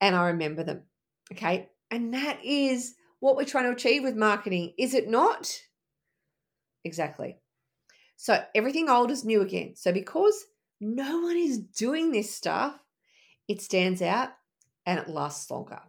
and 0.00 0.16
I 0.16 0.28
remember 0.28 0.64
them. 0.64 0.82
Okay. 1.32 1.68
And 1.90 2.14
that 2.14 2.44
is 2.44 2.94
what 3.18 3.36
we're 3.36 3.44
trying 3.44 3.64
to 3.64 3.72
achieve 3.72 4.02
with 4.02 4.16
marketing, 4.16 4.72
is 4.78 4.94
it 4.94 5.08
not? 5.08 5.60
Exactly. 6.84 7.36
So 8.16 8.42
everything 8.54 8.88
old 8.88 9.10
is 9.10 9.24
new 9.24 9.42
again. 9.42 9.74
So 9.76 9.92
because 9.92 10.44
no 10.80 11.20
one 11.20 11.36
is 11.36 11.58
doing 11.58 12.12
this 12.12 12.34
stuff, 12.34 12.74
it 13.50 13.60
stands 13.60 14.00
out 14.00 14.28
and 14.86 15.00
it 15.00 15.08
lasts 15.08 15.50
longer. 15.50 15.80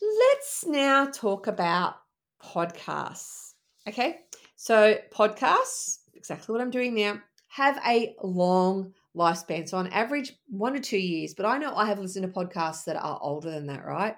Let's 0.00 0.64
now 0.66 1.10
talk 1.12 1.46
about 1.46 1.96
podcasts. 2.42 3.52
Okay, 3.86 4.20
so 4.56 4.96
podcasts, 5.12 5.98
exactly 6.14 6.52
what 6.52 6.62
I'm 6.62 6.70
doing 6.70 6.94
now, 6.94 7.20
have 7.48 7.78
a 7.86 8.14
long 8.22 8.94
lifespan. 9.14 9.68
So 9.68 9.76
on 9.76 9.88
average, 9.88 10.32
one 10.48 10.72
to 10.72 10.80
two 10.80 10.96
years. 10.96 11.34
But 11.34 11.44
I 11.44 11.58
know 11.58 11.74
I 11.74 11.84
have 11.84 11.98
listened 11.98 12.24
to 12.24 12.32
podcasts 12.32 12.84
that 12.84 12.96
are 12.96 13.18
older 13.20 13.50
than 13.50 13.66
that, 13.66 13.84
right? 13.84 14.16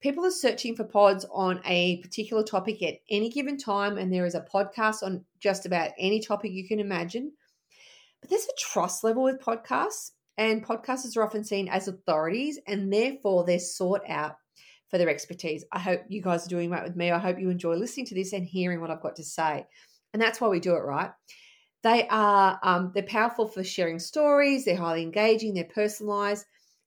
People 0.00 0.24
are 0.24 0.30
searching 0.30 0.76
for 0.76 0.84
pods 0.84 1.26
on 1.32 1.60
a 1.64 1.96
particular 2.02 2.44
topic 2.44 2.84
at 2.84 3.00
any 3.10 3.30
given 3.30 3.58
time, 3.58 3.98
and 3.98 4.12
there 4.12 4.26
is 4.26 4.36
a 4.36 4.46
podcast 4.52 5.02
on 5.02 5.24
just 5.40 5.66
about 5.66 5.90
any 5.98 6.20
topic 6.20 6.52
you 6.52 6.68
can 6.68 6.78
imagine. 6.78 7.32
But 8.20 8.30
there's 8.30 8.44
a 8.44 8.60
trust 8.60 9.02
level 9.02 9.24
with 9.24 9.40
podcasts, 9.40 10.12
and 10.38 10.64
podcasters 10.64 11.16
are 11.16 11.22
often 11.22 11.44
seen 11.44 11.68
as 11.68 11.88
authorities, 11.88 12.58
and 12.66 12.92
therefore 12.92 13.44
they're 13.44 13.58
sought 13.58 14.02
out 14.08 14.36
for 14.88 14.98
their 14.98 15.08
expertise. 15.08 15.64
I 15.72 15.78
hope 15.78 16.02
you 16.08 16.20
guys 16.20 16.46
are 16.46 16.50
doing 16.50 16.70
right 16.70 16.82
with 16.82 16.96
me. 16.96 17.10
I 17.10 17.18
hope 17.18 17.38
you 17.38 17.50
enjoy 17.50 17.74
listening 17.74 18.06
to 18.06 18.14
this 18.14 18.32
and 18.32 18.44
hearing 18.44 18.80
what 18.80 18.90
I've 18.90 19.02
got 19.02 19.16
to 19.16 19.24
say. 19.24 19.66
And 20.12 20.20
that's 20.20 20.40
why 20.40 20.48
we 20.48 20.60
do 20.60 20.74
it, 20.74 20.80
right? 20.80 21.10
They 21.82 22.06
are 22.08 22.58
um, 22.62 22.90
they're 22.94 23.04
powerful 23.04 23.48
for 23.48 23.64
sharing 23.64 23.98
stories. 23.98 24.64
They're 24.64 24.76
highly 24.76 25.02
engaging. 25.02 25.54
They're 25.54 25.64
personalized, 25.64 26.44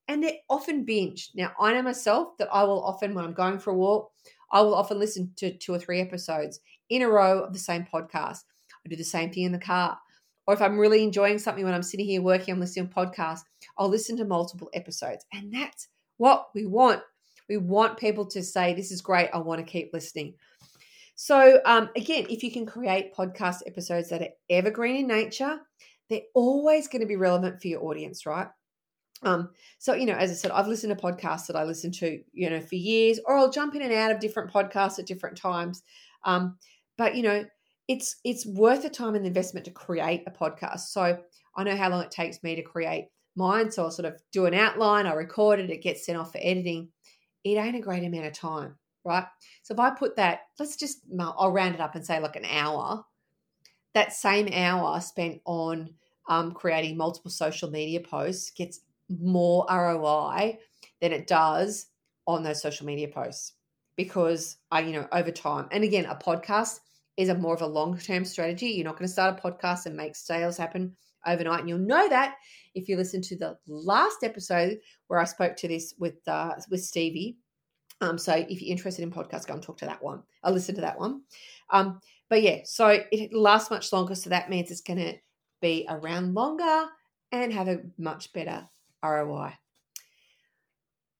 and 0.07 0.21
they're 0.21 0.33
often 0.49 0.85
binged. 0.85 1.29
Now, 1.35 1.51
I 1.59 1.73
know 1.73 1.81
myself 1.81 2.37
that 2.37 2.49
I 2.53 2.63
will 2.63 2.83
often, 2.83 3.13
when 3.13 3.25
I'm 3.25 3.33
going 3.33 3.59
for 3.59 3.71
a 3.71 3.77
walk, 3.77 4.11
I 4.51 4.61
will 4.61 4.75
often 4.75 4.99
listen 4.99 5.31
to 5.37 5.57
two 5.57 5.73
or 5.73 5.79
three 5.79 5.99
episodes 5.99 6.59
in 6.89 7.01
a 7.01 7.09
row 7.09 7.39
of 7.43 7.53
the 7.53 7.59
same 7.59 7.87
podcast. 7.91 8.41
I 8.85 8.89
do 8.89 8.95
the 8.95 9.03
same 9.03 9.31
thing 9.31 9.43
in 9.43 9.51
the 9.51 9.59
car. 9.59 9.97
Or 10.45 10.53
if 10.53 10.61
I'm 10.61 10.77
really 10.77 11.03
enjoying 11.03 11.39
something 11.39 11.63
when 11.63 11.73
I'm 11.73 11.83
sitting 11.83 12.05
here 12.05 12.21
working, 12.21 12.53
I'm 12.53 12.59
listening 12.59 12.89
to 12.89 12.93
podcasts, 12.93 13.43
I'll 13.77 13.89
listen 13.89 14.17
to 14.17 14.25
multiple 14.25 14.69
episodes. 14.73 15.25
And 15.33 15.53
that's 15.53 15.87
what 16.17 16.49
we 16.53 16.65
want. 16.65 17.01
We 17.49 17.57
want 17.57 17.97
people 17.97 18.25
to 18.27 18.43
say, 18.43 18.73
This 18.73 18.91
is 18.91 19.01
great. 19.01 19.29
I 19.33 19.37
want 19.37 19.59
to 19.59 19.71
keep 19.71 19.91
listening. 19.93 20.35
So, 21.15 21.59
um, 21.65 21.89
again, 21.95 22.25
if 22.29 22.43
you 22.43 22.51
can 22.51 22.65
create 22.65 23.15
podcast 23.15 23.61
episodes 23.67 24.09
that 24.09 24.21
are 24.21 24.29
evergreen 24.49 24.97
in 24.97 25.07
nature, 25.07 25.59
they're 26.09 26.21
always 26.33 26.87
going 26.87 27.01
to 27.01 27.07
be 27.07 27.15
relevant 27.15 27.61
for 27.61 27.67
your 27.67 27.83
audience, 27.83 28.25
right? 28.25 28.47
Um, 29.21 29.49
so 29.79 29.93
you 29.93 30.05
know, 30.05 30.13
as 30.13 30.31
I 30.31 30.33
said, 30.33 30.51
I've 30.51 30.67
listened 30.67 30.97
to 30.97 31.01
podcasts 31.01 31.47
that 31.47 31.55
I 31.55 31.63
listen 31.63 31.91
to, 31.93 32.19
you 32.33 32.49
know, 32.49 32.59
for 32.59 32.75
years, 32.75 33.19
or 33.25 33.37
I'll 33.37 33.51
jump 33.51 33.75
in 33.75 33.81
and 33.81 33.93
out 33.93 34.11
of 34.11 34.19
different 34.19 34.51
podcasts 34.51 34.99
at 34.99 35.05
different 35.05 35.37
times. 35.37 35.83
Um, 36.25 36.57
but 36.97 37.15
you 37.15 37.23
know, 37.23 37.45
it's 37.87 38.17
it's 38.23 38.45
worth 38.45 38.83
the 38.83 38.89
time 38.89 39.15
and 39.15 39.23
the 39.23 39.27
investment 39.27 39.65
to 39.65 39.71
create 39.71 40.23
a 40.27 40.31
podcast. 40.31 40.81
So 40.91 41.17
I 41.55 41.63
know 41.63 41.75
how 41.75 41.89
long 41.89 42.03
it 42.03 42.11
takes 42.11 42.41
me 42.43 42.55
to 42.55 42.61
create 42.61 43.09
mine. 43.35 43.71
So 43.71 43.83
I'll 43.83 43.91
sort 43.91 44.05
of 44.05 44.21
do 44.31 44.45
an 44.45 44.53
outline, 44.53 45.05
I 45.05 45.13
record 45.13 45.59
it, 45.59 45.69
it 45.69 45.81
gets 45.81 46.05
sent 46.05 46.17
off 46.17 46.31
for 46.31 46.39
editing. 46.41 46.89
It 47.43 47.57
ain't 47.57 47.75
a 47.75 47.81
great 47.81 48.03
amount 48.03 48.27
of 48.27 48.33
time 48.33 48.75
right? 49.03 49.25
So 49.63 49.73
if 49.73 49.79
I 49.79 49.91
put 49.91 50.15
that, 50.15 50.41
let's 50.59 50.75
just, 50.75 50.99
I'll 51.19 51.51
round 51.51 51.75
it 51.75 51.81
up 51.81 51.95
and 51.95 52.05
say 52.05 52.19
like 52.19 52.35
an 52.35 52.45
hour, 52.45 53.05
that 53.93 54.13
same 54.13 54.49
hour 54.53 54.99
spent 55.01 55.41
on 55.45 55.93
um, 56.29 56.51
creating 56.53 56.97
multiple 56.97 57.31
social 57.31 57.69
media 57.69 57.99
posts 57.99 58.51
gets 58.51 58.79
more 59.09 59.65
ROI 59.69 60.57
than 61.01 61.11
it 61.11 61.27
does 61.27 61.87
on 62.25 62.43
those 62.43 62.61
social 62.61 62.85
media 62.85 63.07
posts 63.07 63.53
because 63.95 64.57
I, 64.71 64.81
you 64.81 64.93
know, 64.93 65.07
over 65.11 65.31
time, 65.31 65.67
and 65.71 65.83
again, 65.83 66.05
a 66.05 66.15
podcast 66.15 66.79
is 67.17 67.29
a 67.29 67.35
more 67.35 67.53
of 67.53 67.61
a 67.61 67.67
long 67.67 67.97
term 67.97 68.25
strategy. 68.25 68.67
You're 68.67 68.85
not 68.85 68.97
going 68.97 69.07
to 69.07 69.13
start 69.13 69.39
a 69.39 69.41
podcast 69.41 69.85
and 69.85 69.95
make 69.95 70.15
sales 70.15 70.57
happen 70.57 70.95
overnight. 71.25 71.61
And 71.61 71.69
you'll 71.69 71.79
know 71.79 72.09
that 72.09 72.35
if 72.75 72.87
you 72.87 72.97
listen 72.97 73.21
to 73.21 73.37
the 73.37 73.57
last 73.67 74.23
episode 74.23 74.79
where 75.07 75.19
I 75.19 75.25
spoke 75.25 75.55
to 75.57 75.67
this 75.67 75.93
with 75.97 76.27
uh, 76.27 76.55
with 76.69 76.83
Stevie 76.83 77.37
um, 78.03 78.17
so 78.17 78.33
if 78.33 78.61
you're 78.61 78.71
interested 78.71 79.01
in 79.01 79.11
podcasts, 79.11 79.47
go 79.47 79.53
and 79.53 79.63
talk 79.63 79.77
to 79.77 79.85
that 79.85 80.03
one. 80.03 80.23
I'll 80.43 80.51
listen 80.51 80.75
to 80.75 80.81
that 80.81 80.99
one. 80.99 81.21
Um, 81.69 82.01
but 82.29 82.41
yeah, 82.41 82.59
so 82.65 82.99
it 83.11 83.33
lasts 83.33 83.71
much 83.71 83.93
longer. 83.93 84.13
So 84.13 84.29
that 84.29 84.49
means 84.49 84.71
it's 84.71 84.81
going 84.81 84.99
to 84.99 85.13
be 85.61 85.85
around 85.89 86.33
longer 86.33 86.87
and 87.31 87.53
have 87.53 87.69
a 87.69 87.79
much 87.97 88.33
better 88.33 88.67
ROI. 89.03 89.53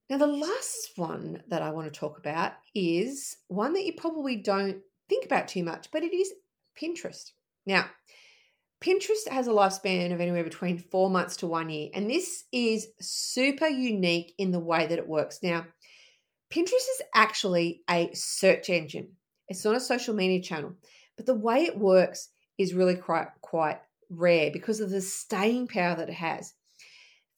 Now, 0.09 0.17
the 0.17 0.27
last 0.27 0.91
one 0.97 1.41
that 1.47 1.61
I 1.61 1.71
want 1.71 1.91
to 1.91 1.97
talk 1.97 2.17
about 2.17 2.51
is 2.75 3.37
one 3.47 3.71
that 3.73 3.85
you 3.85 3.93
probably 3.93 4.35
don't 4.35 4.77
think 5.09 5.25
about 5.25 5.47
too 5.47 5.63
much, 5.63 5.89
but 5.91 6.03
it 6.03 6.13
is 6.13 6.33
Pinterest. 6.79 7.31
Now, 7.65 7.85
Pinterest 8.81 9.27
has 9.29 9.47
a 9.47 9.51
lifespan 9.51 10.13
of 10.13 10.19
anywhere 10.19 10.43
between 10.43 10.77
four 10.77 11.09
months 11.09 11.37
to 11.37 11.47
one 11.47 11.69
year, 11.69 11.89
and 11.93 12.09
this 12.09 12.43
is 12.51 12.87
super 12.99 13.67
unique 13.67 14.33
in 14.37 14.51
the 14.51 14.59
way 14.59 14.85
that 14.85 14.99
it 14.99 15.07
works. 15.07 15.39
Now, 15.41 15.65
Pinterest 16.51 16.73
is 16.73 17.01
actually 17.15 17.81
a 17.89 18.11
search 18.13 18.69
engine. 18.69 19.13
It's 19.47 19.63
not 19.63 19.75
a 19.75 19.79
social 19.79 20.13
media 20.13 20.41
channel, 20.41 20.73
but 21.15 21.25
the 21.25 21.33
way 21.33 21.63
it 21.63 21.77
works 21.77 22.29
is 22.57 22.73
really 22.73 22.95
quite 22.95 23.27
quite 23.41 23.79
rare 24.09 24.51
because 24.51 24.79
of 24.79 24.89
the 24.89 25.01
staying 25.01 25.67
power 25.67 25.95
that 25.95 26.09
it 26.09 26.15
has. 26.15 26.53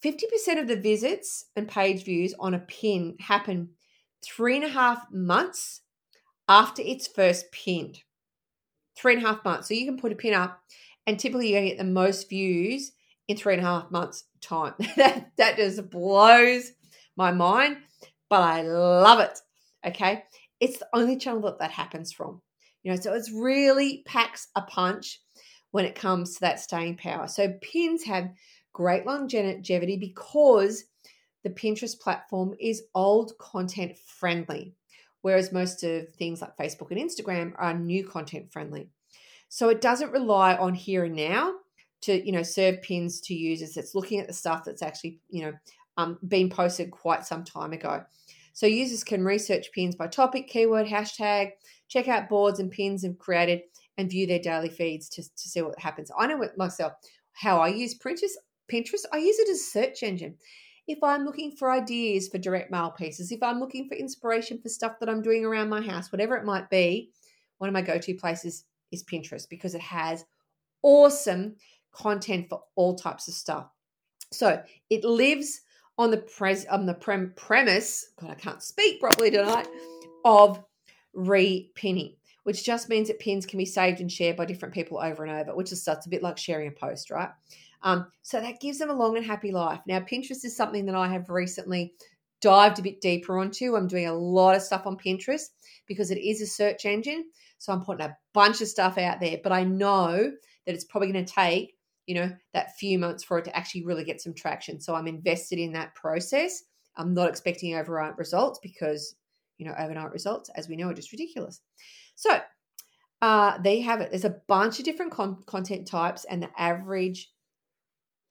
50% 0.04 0.60
of 0.60 0.68
the 0.68 0.76
visits 0.76 1.46
and 1.56 1.68
page 1.68 2.04
views 2.04 2.34
on 2.40 2.54
a 2.54 2.60
pin 2.60 3.16
happen 3.20 3.70
three 4.24 4.56
and 4.56 4.66
a 4.66 4.70
half 4.70 5.06
months 5.12 5.82
after 6.48 6.82
it's 6.86 7.08
first 7.08 7.52
pinned. 7.52 8.00
Three 8.98 9.16
and 9.16 9.24
a 9.24 9.28
half 9.28 9.44
months. 9.44 9.68
So 9.68 9.74
you 9.74 9.86
can 9.86 9.98
put 9.98 10.14
a 10.14 10.16
pin 10.16 10.34
up, 10.34 10.62
and 11.06 11.20
typically 11.20 11.50
you're 11.50 11.60
going 11.60 11.70
to 11.70 11.76
get 11.76 11.84
the 11.84 11.92
most 11.92 12.30
views 12.30 12.94
in 13.28 13.36
three 13.36 13.54
and 13.54 13.62
a 13.62 13.66
half 13.66 13.92
months' 13.92 14.24
time. 14.42 14.74
that, 14.96 15.32
that 15.38 15.58
just 15.58 15.90
blows 15.90 16.72
my 17.18 17.32
mind 17.32 17.78
but 18.30 18.42
I 18.42 18.62
love 18.64 19.20
it. 19.20 19.40
Okay. 19.86 20.24
It's 20.60 20.80
the 20.80 20.88
only 20.94 21.18
channel 21.18 21.42
that 21.44 21.60
that 21.60 21.72
happens 21.72 22.12
from. 22.12 22.42
You 22.84 22.92
know, 22.92 23.00
so 23.00 23.14
it's 23.14 23.32
really 23.32 24.04
packs 24.06 24.48
a 24.56 24.62
punch 24.62 25.22
when 25.72 25.86
it 25.86 25.96
comes 25.96 26.36
to 26.36 26.42
that 26.42 26.60
staying 26.60 26.98
power. 26.98 27.28
So 27.28 27.58
pins 27.62 28.04
have 28.04 28.32
great 28.74 29.06
longevity 29.06 29.98
because 29.98 30.86
the 31.44 31.50
Pinterest 31.50 32.00
platform 32.00 32.56
is 32.60 32.84
old 32.94 33.38
content 33.40 33.98
friendly, 33.98 34.76
whereas 35.26 35.52
most 35.52 35.84
of 35.84 36.08
things 36.20 36.40
like 36.40 36.56
Facebook 36.56 36.92
and 36.92 37.00
Instagram 37.00 37.52
are 37.58 37.74
new 37.74 38.08
content 38.08 38.54
friendly. 38.54 38.88
So 39.50 39.70
it 39.70 39.82
doesn't 39.82 40.12
rely 40.12 40.54
on 40.54 40.76
here 40.76 41.06
and 41.06 41.16
now 41.16 41.56
to, 42.02 42.24
you 42.24 42.32
know, 42.32 42.44
serve 42.44 42.84
pins 42.84 43.22
to 43.22 43.34
users. 43.34 43.76
It's 43.76 43.96
looking 43.96 44.20
at 44.20 44.28
the 44.28 44.34
stuff 44.34 44.64
that's 44.64 44.84
actually, 44.84 45.18
you 45.32 45.42
know, 45.42 45.54
um, 45.98 46.20
been 46.28 46.48
posted 46.48 46.92
quite 46.92 47.26
some 47.26 47.44
time 47.44 47.74
ago. 47.74 48.04
So 48.54 48.68
users 48.68 49.04
can 49.04 49.26
research 49.26 49.72
pins 49.74 49.96
by 49.96 50.06
topic, 50.06 50.48
keyword, 50.48 50.86
hashtag, 50.86 51.54
check 51.88 52.08
out 52.08 52.30
boards 52.30 52.60
and 52.60 52.70
pins 52.70 53.02
they've 53.02 53.18
created, 53.18 53.62
and 53.98 54.08
view 54.08 54.28
their 54.28 54.38
daily 54.38 54.70
feeds 54.70 55.10
to, 55.10 55.24
to 55.24 55.50
see 55.50 55.64
what 55.64 55.80
happens. 55.80 56.12
I 56.16 56.28
know 56.28 56.48
myself 56.56 56.94
how 57.34 57.58
I 57.58 57.70
use 57.70 57.98
Pinterest. 57.98 58.38
Pinterest, 58.72 59.06
I 59.12 59.18
use 59.18 59.40
it 59.40 59.50
as 59.50 59.58
a 59.58 59.64
search 59.64 60.04
engine. 60.04 60.36
If 60.88 61.04
I'm 61.04 61.26
looking 61.26 61.52
for 61.52 61.72
ideas 61.72 62.28
for 62.28 62.38
direct 62.38 62.72
mail 62.72 62.92
pieces, 62.92 63.32
if 63.32 63.42
I'm 63.42 63.60
looking 63.60 63.88
for 63.88 63.96
inspiration 63.96 64.60
for 64.62 64.70
stuff 64.70 65.00
that 65.00 65.10
I'm 65.10 65.22
doing 65.22 65.44
around 65.44 65.70
my 65.70 65.82
house, 65.82 66.12
whatever 66.12 66.36
it 66.36 66.46
might 66.46 66.70
be, 66.70 67.12
one 67.58 67.68
of 67.68 67.74
my 67.74 67.82
go 67.82 67.98
to 67.98 68.14
places 68.14 68.66
is 68.92 69.04
Pinterest 69.04 69.50
because 69.50 69.74
it 69.74 69.82
has 69.82 70.26
awesome 70.84 71.56
content 71.92 72.48
for 72.50 72.62
all 72.76 72.96
types 72.96 73.28
of 73.28 73.34
stuff. 73.34 73.68
So 74.32 74.62
it 74.90 75.04
lives 75.04 75.62
on 75.98 76.12
the 76.12 76.66
on 76.70 76.86
the 76.86 76.94
prem- 76.94 77.34
premise, 77.36 78.10
God, 78.20 78.32
I 78.32 78.36
can't 78.36 78.62
speak 78.62 79.00
properly 79.00 79.32
tonight, 79.32 79.68
of 80.24 80.64
repinning, 81.16 82.16
which 82.44 82.66
just 82.66 82.90
means 82.90 83.08
that 83.08 83.20
pins 83.20 83.46
can 83.46 83.58
be 83.58 83.66
saved 83.66 84.02
and 84.02 84.12
shared 84.12 84.36
by 84.36 84.46
different 84.46 84.74
people 84.74 85.00
over 85.00 85.24
and 85.24 85.32
over, 85.32 85.56
which 85.56 85.72
is 85.72 85.84
such 85.84 86.06
a 86.06 86.10
bit 86.10 86.22
like 86.22 86.38
sharing 86.38 86.68
a 86.68 86.72
post, 86.72 87.10
right? 87.10 87.30
Um, 87.86 88.08
so 88.24 88.42
that 88.42 88.60
gives 88.60 88.80
them 88.80 88.90
a 88.90 88.94
long 88.94 89.16
and 89.16 89.26
happy 89.26 89.52
life. 89.52 89.80
Now, 89.88 90.00
Pinterest 90.00 90.44
is 90.44 90.58
something 90.58 90.86
that 90.88 90.96
I 90.96 91.08
have 91.08 91.30
recently 91.30 91.94
dived 92.42 92.80
a 92.80 92.84
bit 92.84 93.00
deeper 93.00 93.38
onto. 93.38 93.76
I'm 93.76 93.88
doing 93.88 94.08
a 94.08 94.14
lot 94.14 94.56
of 94.56 94.62
stuff 94.62 94.86
on 94.86 94.98
Pinterest 94.98 95.46
because 95.88 96.12
it 96.12 96.18
is 96.18 96.42
a 96.42 96.48
search 96.48 96.86
engine. 96.86 97.24
So 97.60 97.72
I'm 97.72 97.86
putting 97.86 98.06
a 98.06 98.18
bunch 98.34 98.60
of 98.60 98.68
stuff 98.68 98.98
out 98.98 99.22
there, 99.22 99.38
but 99.42 99.54
I 99.54 99.64
know 99.64 100.32
that 100.66 100.76
it's 100.76 100.84
probably 100.84 101.12
going 101.12 101.26
to 101.26 101.34
take 101.34 101.76
you 102.06 102.16
know, 102.16 102.32
that 102.54 102.76
few 102.78 103.00
months 103.00 103.24
for 103.24 103.40
it 103.40 103.46
to 103.46 103.56
actually 103.56 103.86
really 103.86 104.04
get 104.04 104.22
some 104.22 104.34
traction. 104.34 104.80
So 104.80 104.96
I'm 104.96 105.08
invested 105.08 105.60
in 105.60 105.74
that 105.74 105.96
process. 105.96 106.64
I'm 106.98 107.14
not 107.14 107.30
expecting 107.30 107.76
overnight 107.76 108.18
results 108.18 108.60
because, 108.62 109.16
you 109.58 109.66
know, 109.66 109.74
overnight 109.78 110.12
results, 110.12 110.50
as 110.56 110.70
we 110.70 110.76
know, 110.76 110.90
are 110.90 110.94
just 110.94 111.12
ridiculous. 111.12 111.62
So 112.16 112.40
uh, 113.22 113.58
there 113.64 113.74
you 113.74 113.84
have 113.84 114.02
it. 114.02 114.12
There's 114.12 114.26
a 114.26 114.42
bunch 114.48 114.80
of 114.80 114.86
different 114.86 115.12
con- 115.12 115.44
content 115.48 115.88
types 115.88 116.26
and 116.26 116.44
the 116.44 116.50
average 116.58 117.32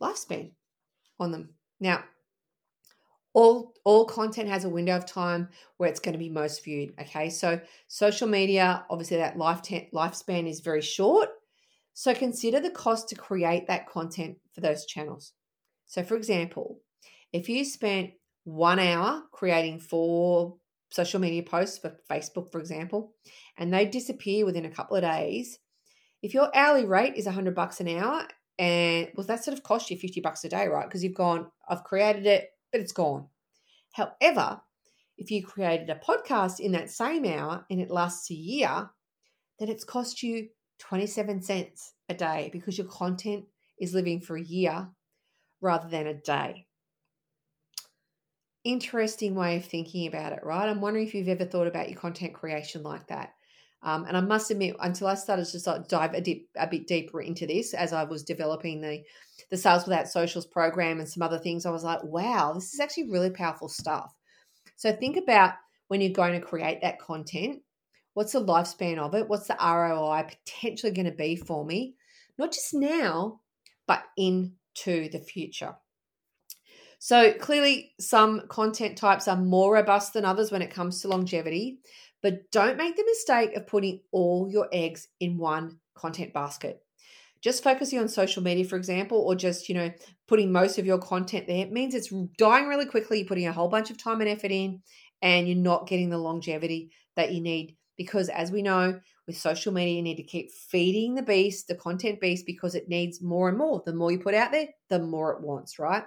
lifespan 0.05 0.53
on 1.19 1.33
them. 1.33 1.51
Now, 1.81 2.05
all 3.35 3.75
all 3.85 4.05
content 4.07 4.49
has 4.49 4.65
a 4.65 4.69
window 4.69 4.97
of 4.97 5.07
time 5.07 5.49
where 5.77 5.91
it's 5.91 6.01
going 6.01 6.13
to 6.13 6.19
be 6.19 6.31
most 6.31 6.65
viewed. 6.65 6.95
Okay, 7.01 7.29
so 7.31 7.61
social 7.89 8.29
media, 8.29 8.85
obviously, 8.89 9.19
that 9.19 9.37
life 9.37 9.63
lifespan 9.93 10.49
is 10.49 10.61
very 10.61 10.83
short. 10.83 11.29
So 11.93 12.15
consider 12.15 12.61
the 12.61 12.71
cost 12.71 13.09
to 13.09 13.15
create 13.15 13.67
that 13.67 13.89
content 13.89 14.39
for 14.53 14.61
those 14.61 14.87
channels. 14.87 15.33
So, 15.87 16.03
for 16.03 16.17
example, 16.17 16.81
if 17.33 17.49
you 17.49 17.65
spent 17.65 18.11
one 18.45 18.79
hour 18.79 19.23
creating 19.33 19.81
four 19.81 20.57
social 20.91 21.21
media 21.21 21.43
posts 21.43 21.79
for 21.79 21.97
Facebook, 22.11 22.51
for 22.51 22.61
example, 22.61 23.15
and 23.59 23.73
they 23.73 23.85
disappear 23.85 24.45
within 24.45 24.65
a 24.65 24.71
couple 24.71 24.97
of 24.97 25.03
days, 25.03 25.59
if 26.23 26.35
your 26.35 26.55
hourly 26.57 26.85
rate 26.87 27.15
is 27.17 27.27
100 27.27 27.55
bucks 27.55 27.81
an 27.81 27.89
hour 27.89 28.27
And 28.59 29.09
well, 29.15 29.27
that 29.27 29.45
sort 29.45 29.57
of 29.57 29.65
cost 29.65 29.91
you 29.91 29.99
50 29.99 30.21
bucks 30.21 30.45
a 30.45 30.49
day, 30.49 30.69
right? 30.69 30.87
Because 30.87 31.03
you've 31.03 31.15
gone, 31.15 31.51
I've 31.69 31.85
created 31.85 32.27
it, 32.27 32.51
but 32.71 32.81
it's 32.81 32.93
gone. 32.93 33.29
However, 33.93 34.61
if 35.17 35.31
you 35.31 35.45
created 35.45 35.91
a 35.91 35.95
podcast 35.97 36.61
in 36.61 36.73
that 36.73 36.91
same 36.91 37.25
hour 37.25 37.65
and 37.71 37.81
it 37.81 37.91
lasts 37.91 38.31
a 38.31 38.35
year, 38.35 38.91
then 39.59 39.69
it's 39.69 39.85
cost 39.85 40.23
you 40.23 40.49
27 40.79 41.43
cents 41.43 41.93
a 42.09 42.15
day 42.15 42.51
because 42.53 42.77
your 42.77 42.89
content 42.89 43.45
is 43.79 43.95
living 43.95 44.21
for 44.21 44.37
a 44.37 44.43
year 44.43 44.89
rather 45.61 45.89
than 45.89 46.07
a 46.07 46.15
day. 46.15 46.67
Interesting 48.65 49.35
way 49.35 49.57
of 49.57 49.65
thinking 49.65 50.07
about 50.07 50.33
it, 50.33 50.41
right? 50.43 50.69
I'm 50.69 50.81
wondering 50.81 51.07
if 51.07 51.15
you've 51.15 51.29
ever 51.29 51.45
thought 51.45 51.67
about 51.67 51.91
your 51.91 51.99
content 51.99 52.35
creation 52.35 52.83
like 52.83 53.09
that. 53.09 53.35
Um, 53.85 54.07
and 54.07 54.17
I 54.17 54.21
must 54.21 54.51
admit, 54.51 54.77
until 54.81 55.07
I 55.07 55.15
started 55.15 55.45
to 55.45 55.61
start 55.61 55.89
dive 55.91 56.15
a, 56.15 56.21
dip, 56.21 56.47
a 56.57 56.67
bit 56.67 56.87
deeper 56.87 57.21
into 57.21 57.47
this, 57.47 57.75
as 57.75 57.93
I 57.93 58.05
was 58.05 58.25
developing 58.25 58.81
the 58.81 59.03
the 59.51 59.57
Sales 59.59 59.85
Without 59.85 60.09
Socials 60.09 60.47
program 60.47 61.01
and 61.01 61.09
some 61.09 61.23
other 61.23 61.39
things, 61.39 61.67
I 61.67 61.71
was 61.71 61.85
like, 61.85 62.03
wow, 62.03 62.55
this 62.55 62.73
is 62.73 62.81
actually 62.81 63.11
really 63.11 63.31
powerful 63.31 63.69
stuff. 63.69 64.15
So 64.77 64.91
think 64.93 65.17
about 65.17 65.55
when 65.89 66.01
you're 66.01 66.11
going 66.13 66.33
to 66.33 66.45
create 66.45 66.81
that 66.81 66.99
content. 66.99 67.61
What's 68.15 68.33
the 68.33 68.45
lifespan 68.45 68.99
of 68.99 69.15
it? 69.15 69.29
What's 69.29 69.49
the 69.49 69.57
ROI 69.61 70.29
potentially 70.29 70.93
going 70.93 71.07
to 71.07 71.13
be 71.13 71.37
for 71.37 71.65
me? 71.65 71.95
Not 72.39 72.53
just 72.53 72.73
now, 72.73 73.41
but 73.87 74.03
into 74.17 75.11
the 75.11 75.21
future. 75.21 75.75
So 76.99 77.35
clearly, 77.35 77.93
some 78.01 78.49
content 78.49 78.97
types 78.97 79.29
are 79.29 79.37
more 79.37 79.75
robust 79.75 80.15
than 80.15 80.25
others 80.25 80.51
when 80.51 80.63
it 80.63 80.71
comes 80.71 81.03
to 81.03 81.09
longevity. 81.09 81.81
But 82.25 82.51
don't 82.51 82.79
make 82.79 82.97
the 82.97 83.05
mistake 83.05 83.55
of 83.55 83.67
putting 83.67 84.01
all 84.11 84.49
your 84.51 84.67
eggs 84.73 85.09
in 85.21 85.37
one 85.37 85.79
content 85.95 86.33
basket. 86.33 86.81
Just 87.43 87.63
focusing 87.63 87.99
on 87.99 88.09
social 88.09 88.43
media, 88.43 88.65
for 88.65 88.77
example, 88.77 89.19
or 89.19 89.35
just, 89.35 89.69
you 89.69 89.75
know, 89.75 89.93
putting 90.27 90.51
most 90.51 90.79
of 90.79 90.87
your 90.87 90.97
content 90.97 91.47
there, 91.47 91.67
means 91.67 91.95
it's 91.95 92.11
dying 92.39 92.67
really 92.67 92.87
quickly. 92.87 93.19
You're 93.19 93.29
putting 93.29 93.47
a 93.47 93.53
whole 93.53 93.69
bunch 93.69 93.91
of 93.91 93.99
time 93.99 94.23
and 94.23 94.31
effort 94.31 94.51
in, 94.51 94.81
and 95.21 95.47
you're 95.47 95.59
not 95.59 95.87
getting 95.87 96.09
the 96.09 96.17
longevity 96.17 96.93
that 97.15 97.33
you 97.35 97.43
need. 97.43 97.77
Because 97.99 98.31
as 98.31 98.51
we 98.51 98.63
know, 98.63 98.99
with 99.27 99.37
social 99.37 99.75
media, 99.75 99.97
you 99.97 100.03
need 100.03 100.17
to 100.17 100.23
keep 100.23 100.51
feeding 100.51 101.15
the 101.15 101.23
beast, 101.23 101.69
the 101.69 101.75
content 101.75 102.23
beast, 102.23 102.47
because 102.47 102.75
it 102.75 102.89
needs 102.89 103.21
more 103.21 103.51
and 103.51 103.59
more. 103.59 103.83
The 103.85 103.93
more 103.93 104.11
you 104.11 104.19
put 104.19 104.33
out 104.33 104.51
there, 104.51 104.69
the 104.89 104.99
more 104.99 105.35
it 105.35 105.43
wants, 105.43 105.79
right? 105.79 106.05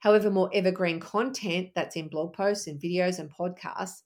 However, 0.00 0.30
more 0.30 0.50
evergreen 0.52 1.00
content 1.00 1.70
that's 1.74 1.96
in 1.96 2.08
blog 2.08 2.34
posts 2.34 2.66
and 2.66 2.78
videos 2.78 3.18
and 3.18 3.30
podcasts 3.30 4.02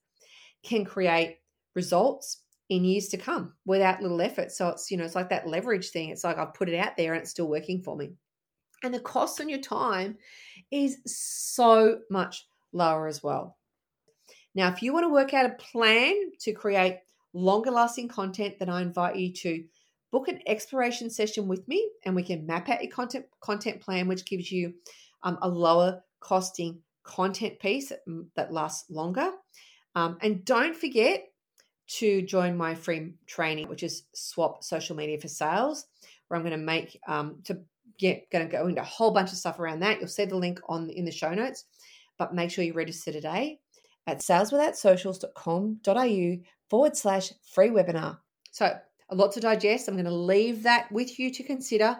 can 0.65 0.85
create 0.85 1.39
results 1.75 2.43
in 2.71 2.85
years 2.85 3.09
to 3.09 3.17
come 3.17 3.53
without 3.67 4.03
little 4.03 4.21
effort. 4.21 4.51
So 4.51 4.69
it's, 4.69 4.91
you 4.91 4.97
know, 4.97 5.05
it's 5.05 5.15
like 5.15 5.29
that 5.29 5.47
leverage 5.47 5.91
thing. 5.91 6.11
It's 6.11 6.25
like 6.25 6.39
I've 6.39 6.55
put 6.55 6.69
it 6.69 6.79
out 6.79 6.97
there 6.97 7.13
and 7.13 7.23
it's 7.23 7.31
still 7.31 7.49
working 7.49 7.83
for 7.83 7.97
me. 7.97 8.13
And 8.83 8.93
the 8.93 9.01
cost 9.01 9.41
on 9.41 9.49
your 9.49 9.61
time 9.61 10.17
is 10.71 10.99
so 11.07 12.01
much 12.11 12.47
lower 12.73 13.07
as 13.07 13.23
well. 13.23 13.57
Now, 14.55 14.69
if 14.69 14.83
you 14.83 14.93
want 14.93 15.05
to 15.05 15.13
work 15.13 15.35
out 15.35 15.47
a 15.47 15.55
plan 15.55 16.15
to 16.41 16.53
create 16.53 16.99
longer 17.33 17.71
lasting 17.71 18.09
content, 18.09 18.59
then 18.59 18.69
I 18.69 18.83
invite 18.83 19.17
you 19.17 19.33
to 19.33 19.65
book 20.13 20.29
an 20.29 20.41
exploration 20.47 21.11
session 21.11 21.49
with 21.49 21.67
me 21.67 21.91
and 22.05 22.15
we 22.15 22.23
can 22.23 22.47
map 22.47 22.69
out 22.69 22.83
your 22.83 22.93
content 22.93 23.27
content 23.41 23.81
plan, 23.81 24.07
which 24.07 24.25
gives 24.25 24.51
you 24.53 24.75
um, 25.25 25.39
a 25.43 25.49
lower 25.49 26.01
costing 26.21 26.79
content 27.03 27.59
piece 27.59 27.93
mm, 28.09 28.25
that 28.37 28.53
lasts 28.53 28.91
longer 28.91 29.33
um, 29.95 30.19
and 30.21 30.45
don't 30.45 30.77
forget 30.77 31.29
to 31.87 32.23
join 32.23 32.57
my 32.57 32.75
free 32.75 33.13
training, 33.27 33.69
which 33.69 33.83
is 33.83 34.05
Swap 34.15 34.65
Social 34.65 34.97
Media 34.97 35.19
for 35.19 35.29
Sales, 35.29 35.87
where 36.29 36.39
I'm 36.39 36.45
going 36.45 36.59
to 36.59 36.65
make 36.65 36.99
um, 37.07 37.41
to 37.45 37.59
get 37.99 38.31
going 38.31 38.49
to 38.49 38.51
go 38.51 38.67
into 38.67 38.81
a 38.81 38.85
whole 38.85 39.11
bunch 39.11 39.33
of 39.33 39.39
stuff 39.39 39.59
around 39.59 39.81
that. 39.81 40.01
You'll 40.01 40.09
see 40.09 40.25
the 40.25 40.37
link 40.37 40.61
on 40.69 40.89
in 40.91 41.05
the 41.05 41.13
show 41.13 41.35
notes, 41.35 41.65
but 42.19 42.35
make 42.35 42.51
sure 42.51 42.65
you 42.65 42.73
register 42.73 43.13
today 43.13 43.61
at 44.07 44.21
saleswithoutsocials.com.au 44.21 46.37
forward 46.69 46.97
slash 46.97 47.33
free 47.53 47.71
webinar. 47.71 48.19
So 48.51 48.77
a 49.11 49.15
lot 49.15 49.33
to 49.33 49.41
digest. 49.41 49.89
I'm 49.89 49.95
going 49.95 50.05
to 50.05 50.11
leave 50.11 50.63
that 50.65 50.93
with 50.93 51.19
you 51.19 51.31
to 51.33 51.43
consider. 51.43 51.99